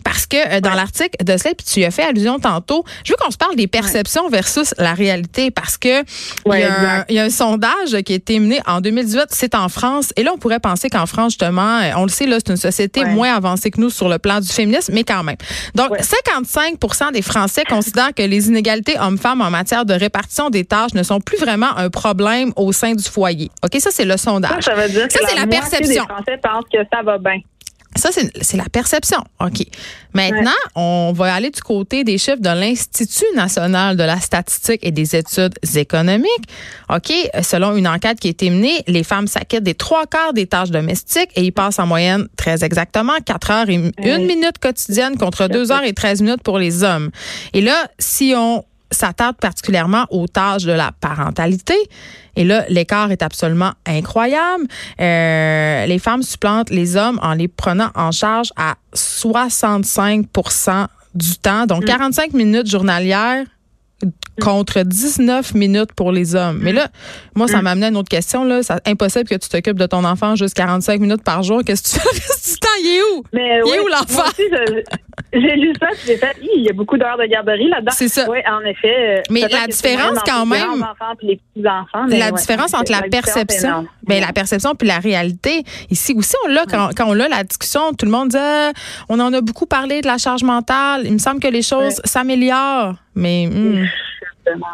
parce 0.05 0.27
que 0.27 0.37
euh, 0.37 0.61
dans 0.61 0.75
l'article 0.75 1.25
de 1.25 1.37
cela, 1.37 1.55
puis 1.55 1.67
tu 1.67 1.81
y 1.81 1.85
as 1.85 1.91
fait 1.91 2.05
allusion 2.05 2.39
tantôt, 2.39 2.85
je 3.05 3.13
veux 3.13 3.17
qu'on 3.17 3.31
se 3.31 3.37
parle 3.37 3.57
des 3.57 3.67
perceptions 3.67 4.29
versus 4.29 4.75
la 4.79 4.95
réalité 4.95 5.51
parce 5.51 5.79
que 5.79 6.03
il, 6.47 7.15
y 7.15 7.19
a 7.19 7.25
un, 7.25 7.31
sondage 7.31 8.03
qui 8.03 8.13
a 8.13 8.17
été 8.17 8.39
mené 8.39 8.61
en 8.67 8.81
2018, 8.81 9.27
c'est 9.31 9.55
en 9.55 9.69
France, 9.69 10.13
et 10.17 10.23
là, 10.23 10.33
on 10.35 10.39
pourrait 10.39 10.61
penser 10.61 10.89
qu'en 10.89 11.07
France, 11.07 11.33
justement, 11.33 11.81
on 11.97 12.03
le 12.03 12.09
sait, 12.09 12.27
là, 12.27 12.39
c'est 12.39 12.51
une 12.51 12.57
société 12.57 13.05
moins 13.05 13.35
avancée 13.35 13.71
que 13.71 13.81
nous 13.81 13.91
sur 13.91 14.09
le 14.09 14.19
plan 14.19 14.41
du 14.41 14.49
féminisme, 14.49 14.74
mais 14.91 15.05
quand 15.05 15.23
même. 15.23 15.37
Donc, 15.75 15.91
55 16.01 17.13
des 17.13 17.23
Français 17.23 17.65
considèrent 17.69 18.15
que 18.15 18.23
les 18.23 18.49
inégalités 18.49 18.99
hommes-femmes 18.99 19.41
en 19.41 19.51
matière 19.51 19.85
de 19.85 19.95
répartition 19.95 20.51
des 20.51 20.65
tâches 20.65 20.95
ne 20.95 21.03
sont 21.03 21.21
plus 21.21 21.39
vraiment 21.39 21.77
un 21.77 21.91
problème 21.91 22.53
au 22.57 22.73
sein 22.73 22.95
du 22.95 23.05
foyer. 23.05 23.51
OK, 23.65 23.81
ça, 23.81 23.91
c'est 23.91 24.05
le 24.05 24.17
sondage. 24.17 24.65
Ça, 24.65 24.75
veut 24.75 24.89
dire 24.89 25.09
que 25.09 25.13
c'est 25.13 25.35
la, 25.35 25.47
perception. 25.47 26.05
Français 26.05 26.39
pensent 26.43 26.65
que 26.73 26.79
ça 26.93 27.03
va 27.03 27.19
bien. 27.19 27.41
Ça, 27.97 28.11
c'est 28.13 28.57
la 28.57 28.69
perception. 28.71 29.19
OK. 29.41 29.67
Maintenant, 30.15 30.51
on 30.75 31.13
va 31.15 31.35
aller 31.35 31.51
du 31.51 31.61
côté 31.61 32.05
des 32.05 32.19
chiffres 32.19 32.41
de 32.41 32.49
l'Institut 32.49 33.25
national 33.35 33.97
de 33.97 34.03
la 34.03 34.19
statistique 34.21 34.81
et 34.83 34.91
des 34.91 35.17
études 35.17 35.55
économiques. 35.77 36.49
OK. 36.89 37.13
Selon 37.43 37.77
une 37.77 37.89
enquête 37.89 38.19
qui 38.19 38.29
a 38.29 38.31
été 38.31 38.51
menée, 38.51 38.83
les 38.87 39.05
femmes 39.05 39.27
s'acquittent 39.27 39.65
des 39.65 39.75
trois 39.75 40.07
quarts 40.07 40.33
des 40.33 40.47
tâches 40.47 40.71
domestiques 40.71 41.31
et 41.37 41.43
ils 41.43 41.53
passent 41.53 41.79
en 41.79 41.87
moyenne 41.87 42.29
très 42.37 42.65
exactement 42.65 43.15
4 43.25 43.51
heures 43.51 43.69
et 43.69 43.75
une 43.75 44.27
minute 44.27 44.59
quotidienne 44.61 45.17
contre 45.17 45.49
2 45.49 45.73
heures 45.73 45.85
et 45.85 45.93
13 45.93 46.23
minutes 46.23 46.43
pour 46.43 46.59
les 46.59 46.83
hommes. 46.83 47.11
Et 47.53 47.61
là, 47.61 47.89
si 47.99 48.35
on 48.37 48.65
s'attarde 48.91 49.37
particulièrement 49.37 50.07
aux 50.11 50.27
tâches 50.29 50.65
de 50.65 50.73
la 50.73 50.93
parentalité. 51.01 51.75
Et 52.37 52.45
là, 52.45 52.65
l'écart 52.69 53.11
est 53.11 53.23
absolument 53.23 53.73
incroyable. 53.87 54.65
Euh, 55.01 55.87
les 55.87 55.99
femmes 55.99 56.23
supplantent 56.23 56.71
les 56.71 56.97
hommes 56.97 57.19
en 57.23 57.35
les 57.35 57.49
prenant 57.49 57.91
en 57.95 58.11
charge 58.13 58.53
à 58.57 58.75
65% 58.95 60.87
du 61.15 61.37
temps, 61.37 61.67
donc 61.67 61.85
45 61.85 62.33
mm. 62.33 62.37
minutes 62.37 62.69
journalières 62.69 63.45
contre 64.41 64.83
19 64.83 65.55
minutes 65.55 65.93
pour 65.93 66.11
les 66.11 66.35
hommes. 66.35 66.59
Mais 66.61 66.73
là, 66.73 66.89
moi, 67.37 67.47
ça 67.47 67.61
mm. 67.61 67.65
m'amenait 67.65 67.87
à 67.87 67.89
une 67.91 67.97
autre 67.97 68.09
question. 68.09 68.45
Là. 68.45 68.63
C'est 68.63 68.87
impossible 68.87 69.29
que 69.29 69.37
tu 69.37 69.49
t'occupes 69.49 69.79
de 69.79 69.87
ton 69.87 70.05
enfant 70.05 70.35
juste 70.35 70.55
45 70.55 71.01
minutes 71.01 71.23
par 71.23 71.43
jour. 71.43 71.63
Qu'est-ce 71.65 71.95
que 71.95 72.01
tu 72.01 72.01
fais 72.01 72.53
du 72.53 72.59
temps? 72.59 72.69
Il 72.81 72.87
est 72.87 73.03
où? 73.17 73.25
Mais 73.33 73.61
il 73.65 73.75
est 73.75 73.81
où 73.81 73.89
l'enfant? 73.89 74.31
J'ai 75.33 75.57
lu 75.57 75.73
ça, 75.81 75.89
j'ai 76.07 76.17
fait, 76.17 76.37
il 76.43 76.63
y 76.63 76.71
a 76.71 76.73
beaucoup 76.73 76.97
d'heures 76.97 77.19
de 77.19 77.25
garderie 77.25 77.69
là-dedans. 77.69 77.93
C'est 77.93 78.09
ça. 78.09 78.29
Oui, 78.29 78.39
en 78.47 78.61
effet. 78.61 79.19
Euh, 79.19 79.23
mais 79.31 79.41
la 79.41 79.67
différence 79.67 80.19
quand 80.25 80.47
même. 80.47 80.85
Les 81.23 81.41
enfants, 81.67 82.07
la 82.09 82.31
différence 82.31 82.75
entre 82.75 82.93
la, 82.93 83.03
perception, 83.03 83.87
ben, 84.03 84.21
la 84.21 84.33
perception 84.33 84.75
puis 84.75 84.87
la 84.87 84.99
réalité. 84.99 85.65
Ici 85.91 86.15
aussi, 86.17 86.37
on 86.45 86.49
l'a 86.49 86.65
quand, 86.67 86.91
quand, 86.97 87.07
on 87.09 87.19
a 87.19 87.29
la 87.29 87.43
discussion, 87.43 87.93
tout 87.99 88.07
le 88.07 88.13
monde 88.13 88.29
dit, 88.29 88.37
ah, 88.39 88.73
on 89.09 89.19
en 89.21 89.33
a 89.33 89.41
beaucoup 89.41 89.67
parlé 89.67 90.01
de 90.01 90.07
la 90.07 90.19
charge 90.19 90.45
mentale. 90.45 91.03
Il 91.05 91.13
me 91.13 91.19
semble 91.19 91.41
que 91.41 91.49
les 91.49 91.63
choses 91.63 92.01
s'améliorent. 92.05 92.95
Mais 93.15 93.47
hmm. 93.47 93.87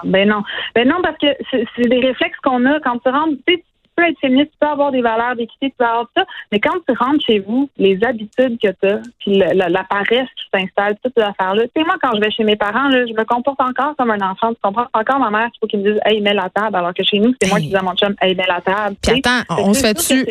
ben 0.04 0.28
non, 0.28 0.42
ben 0.74 0.88
non 0.88 0.96
parce 1.02 1.16
que 1.18 1.26
c'est 1.50 1.88
des 1.88 2.00
réflexes 2.00 2.38
qu'on 2.42 2.64
a 2.66 2.80
quand 2.80 2.98
tu 2.98 3.08
rentres. 3.10 3.36
Tu, 3.46 3.62
peux 3.96 4.04
être 4.04 4.18
féministe, 4.20 4.50
tu 4.52 4.58
peux 4.60 4.66
avoir 4.66 4.92
des 4.92 5.02
valeurs 5.02 5.36
d'équité, 5.36 5.70
tu 5.70 5.76
peux 5.78 5.84
avoir 5.84 6.04
tout 6.04 6.12
ça, 6.16 6.24
mais 6.52 6.60
quand 6.60 6.76
tu 6.86 6.94
rentres 6.96 7.24
chez 7.24 7.38
vous, 7.40 7.68
les 7.76 7.98
habitudes 8.04 8.58
que 8.60 8.68
tu 8.68 8.88
as, 8.88 9.00
puis 9.18 9.38
la, 9.38 9.84
paresse 9.84 10.28
qui 10.36 10.44
s'installe, 10.58 10.96
toutes 11.02 11.14
ces 11.16 11.22
affaires-là. 11.22 11.62
Tu 11.64 11.70
sais, 11.76 11.84
moi, 11.84 11.96
quand 12.02 12.14
je 12.14 12.20
vais 12.20 12.30
chez 12.30 12.44
mes 12.44 12.56
parents, 12.56 12.88
là, 12.88 13.06
je 13.06 13.12
me 13.12 13.24
comporte 13.24 13.60
encore 13.60 13.94
comme 13.96 14.10
un 14.10 14.20
enfant. 14.20 14.50
Tu 14.50 14.60
comprends? 14.62 14.86
Encore 14.92 15.18
ma 15.18 15.30
mère, 15.30 15.48
il 15.54 15.58
faut 15.60 15.66
qu'il 15.66 15.80
me 15.80 15.92
dise, 15.92 16.00
hey, 16.04 16.20
mets 16.20 16.34
la 16.34 16.48
table, 16.50 16.76
alors 16.76 16.94
que 16.94 17.02
chez 17.02 17.18
nous, 17.18 17.34
c'est 17.40 17.48
moi 17.48 17.58
qui 17.60 17.68
dis 17.68 17.76
à 17.76 17.82
mon 17.82 17.94
chum, 17.94 18.14
hey, 18.20 18.34
mets 18.34 18.46
la 18.46 18.60
table. 18.60 18.96
Puis 19.02 19.22
attends, 19.24 19.62
on 19.62 19.74
se 19.74 19.80
fait 19.80 19.94
dessus. 19.94 20.26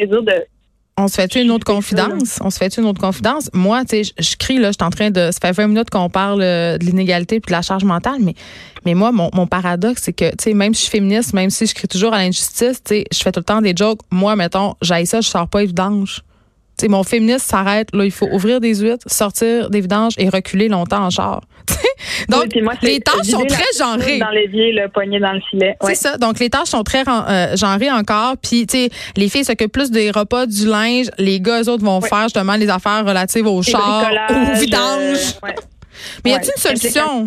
On 1.02 1.08
se 1.08 1.16
fait 1.16 1.34
une 1.36 1.50
autre 1.52 1.64
confidence? 1.64 2.40
On 2.42 2.50
se 2.50 2.58
fait 2.58 2.76
une 2.78 2.84
autre 2.84 3.00
confidence? 3.00 3.50
Moi, 3.54 3.86
tu 3.86 4.04
sais, 4.04 4.12
je 4.20 4.36
crie, 4.36 4.58
là, 4.58 4.72
je 4.72 4.74
suis 4.74 4.86
en 4.86 4.90
train 4.90 5.12
de. 5.12 5.32
Ça 5.32 5.40
fait 5.40 5.54
20 5.54 5.68
minutes 5.68 5.90
qu'on 5.90 6.10
parle 6.10 6.42
euh, 6.42 6.78
de 6.78 6.86
l'inégalité 6.86 7.40
puis 7.40 7.52
de 7.52 7.56
la 7.56 7.62
charge 7.62 7.86
mentale, 7.86 8.18
mais, 8.20 8.36
mais 8.86 8.96
moi, 8.96 9.14
mon, 9.14 9.30
mon 9.34 9.48
paradoxe, 9.48 10.02
c'est 10.04 10.14
que, 10.14 10.30
tu 10.32 10.36
sais, 10.42 10.54
même 10.54 10.74
si 10.74 10.82
je 10.82 10.90
suis 10.90 10.98
féministe, 10.98 11.34
même 11.34 11.52
si 11.52 11.66
je 11.68 11.74
crie 11.74 11.88
toujours 11.88 12.14
à 12.14 12.18
l'injustice, 12.18 12.84
tu 12.84 12.96
sais, 12.96 13.06
je 13.14 13.20
fais 13.20 13.32
tout 13.32 13.40
le 13.40 13.46
temps 13.46 13.62
des 13.62 13.74
jokes. 13.74 14.02
Moi, 14.12 14.36
mettons, 14.36 14.76
j'aille 14.82 15.06
ça, 15.06 15.22
je 15.22 15.30
sors 15.30 15.48
pas 15.48 15.64
vidange. 15.64 16.22
Tu 16.78 16.82
sais, 16.82 16.88
mon 16.90 17.04
féministe 17.04 17.46
s'arrête. 17.46 17.88
Là, 17.94 18.04
il 18.04 18.12
faut 18.12 18.28
ouvrir 18.34 18.60
des 18.60 18.76
huîtres, 18.76 19.10
sortir 19.10 19.70
des 19.70 19.80
vidanges 19.80 20.16
et 20.18 20.28
reculer 20.28 20.68
longtemps 20.68 21.06
en 21.06 21.10
char. 21.10 21.44
Donc, 22.28 22.46
les 22.82 23.00
tâches 23.00 23.28
sont 23.28 23.46
très 23.46 23.64
genrées. 23.78 24.20
Dans 24.20 24.30
l'évier, 24.30 24.72
le 24.74 24.90
poignet 24.90 25.20
dans 25.20 25.34
le 25.34 25.42
filet. 25.50 25.76
C'est 25.82 25.96
ça. 25.96 26.18
Donc, 26.18 26.40
les 26.40 26.50
tâches 26.50 26.70
sont 26.70 26.84
très 26.84 27.04
euh, 27.08 27.56
genrées 27.56 27.92
encore. 27.92 28.36
Puis, 28.38 28.68
tu 28.68 28.78
sais, 28.78 28.90
les 29.18 29.30
filles 29.30 29.46
s'occupent 29.46 29.72
plus 29.72 29.92
des 29.92 30.12
repas, 30.12 30.46
du 30.46 30.68
linge. 30.68 31.08
Les 31.18 31.40
gars, 31.40 31.62
eux 31.62 31.70
autres, 31.70 31.84
vont 31.84 32.02
faire 32.02 32.24
justement 32.24 32.56
les 32.56 32.70
affaires 32.70 33.06
relatives 33.06 33.48
au 33.48 33.62
char, 33.62 34.10
au 34.30 34.60
vidange. 34.60 35.18
Euh, 35.46 35.50
Mais 36.24 36.32
y 36.32 36.34
a-t-il 36.34 36.52
une 36.56 36.78
solution? 36.80 37.26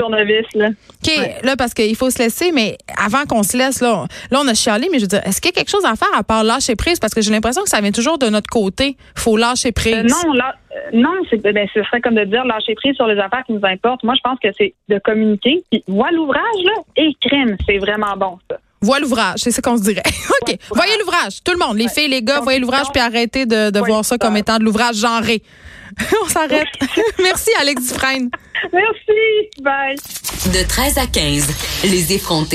là. 0.55 0.69
OK, 0.69 1.12
là, 1.43 1.57
parce 1.57 1.75
qu'il 1.75 1.97
faut 1.97 2.11
se 2.11 2.19
laisser, 2.19 2.52
mais 2.52 2.79
avant 2.97 3.25
qu'on 3.25 3.43
se 3.43 3.57
laisse, 3.57 3.81
là, 3.81 4.07
là, 4.31 4.41
on 4.43 4.49
a 4.49 4.55
chialé, 4.55 4.88
mais 4.91 4.99
je 4.99 5.05
veux 5.05 5.09
dire, 5.09 5.21
est-ce 5.25 5.41
qu'il 5.41 5.50
y 5.50 5.55
a 5.55 5.57
quelque 5.57 5.71
chose 5.71 5.85
à 5.85 5.97
faire 5.97 6.09
à 6.17 6.23
part 6.23 6.45
lâcher 6.45 6.76
prise? 6.76 6.99
Parce 6.99 7.14
que 7.14 7.21
j'ai 7.21 7.31
l'impression 7.31 7.62
que 7.62 7.69
ça 7.69 7.81
vient 7.81 7.93
toujours 7.93 8.19
de 8.19 8.29
notre 8.29 8.49
côté. 8.49 8.97
faut 9.14 9.37
lâcher 9.37 9.73
prise. 9.73 9.95
Euh, 9.95 10.02
non, 10.02 10.33
là, 10.33 10.55
euh, 10.55 10.62
non, 10.92 11.14
c'est, 11.28 11.38
ben, 11.38 11.66
ce 11.72 11.82
serait 11.82 12.00
comme 12.00 12.14
de 12.14 12.24
dire 12.24 12.44
lâcher 12.44 12.74
prise 12.74 12.94
sur 12.94 13.06
les 13.06 13.18
affaires 13.18 13.44
qui 13.46 13.52
nous 13.52 13.64
importent. 13.64 14.02
Moi, 14.02 14.14
je 14.16 14.20
pense 14.22 14.38
que 14.38 14.48
c'est 14.56 14.74
de 14.88 14.98
communiquer. 14.98 15.62
Puis, 15.70 15.82
vois 15.88 16.10
l'ouvrage, 16.10 16.62
là, 16.64 16.72
et 16.96 17.12
crème, 17.20 17.56
c'est 17.66 17.78
vraiment 17.78 18.16
bon, 18.16 18.38
ça. 18.50 18.58
Vois 18.80 18.98
l'ouvrage, 18.98 19.38
c'est 19.38 19.52
ça 19.52 19.62
qu'on 19.62 19.76
se 19.76 19.82
dirait. 19.84 20.02
OK. 20.42 20.56
Voyez 20.70 20.98
l'ouvrage. 20.98 21.42
Tout 21.44 21.52
le 21.52 21.58
monde, 21.58 21.76
les 21.76 21.88
filles, 21.88 22.08
les 22.08 22.22
gars, 22.22 22.40
voyez 22.40 22.58
l'ouvrage, 22.58 22.86
puis 22.92 23.00
arrêtez 23.00 23.46
de, 23.46 23.70
de 23.70 23.78
voir 23.78 24.04
ça 24.04 24.18
comme 24.18 24.36
étant 24.36 24.58
de 24.58 24.64
l'ouvrage 24.64 24.96
genré. 24.96 25.42
On 26.24 26.28
s'arrête. 26.28 26.66
Merci, 27.22 27.50
Alex 27.60 27.82
Dufresne. 27.88 28.30
Merci. 28.72 29.62
Bye. 29.62 29.96
De 30.46 30.66
13 30.66 30.98
à 30.98 31.06
15, 31.06 31.84
les 31.84 32.12
effrontés. 32.14 32.50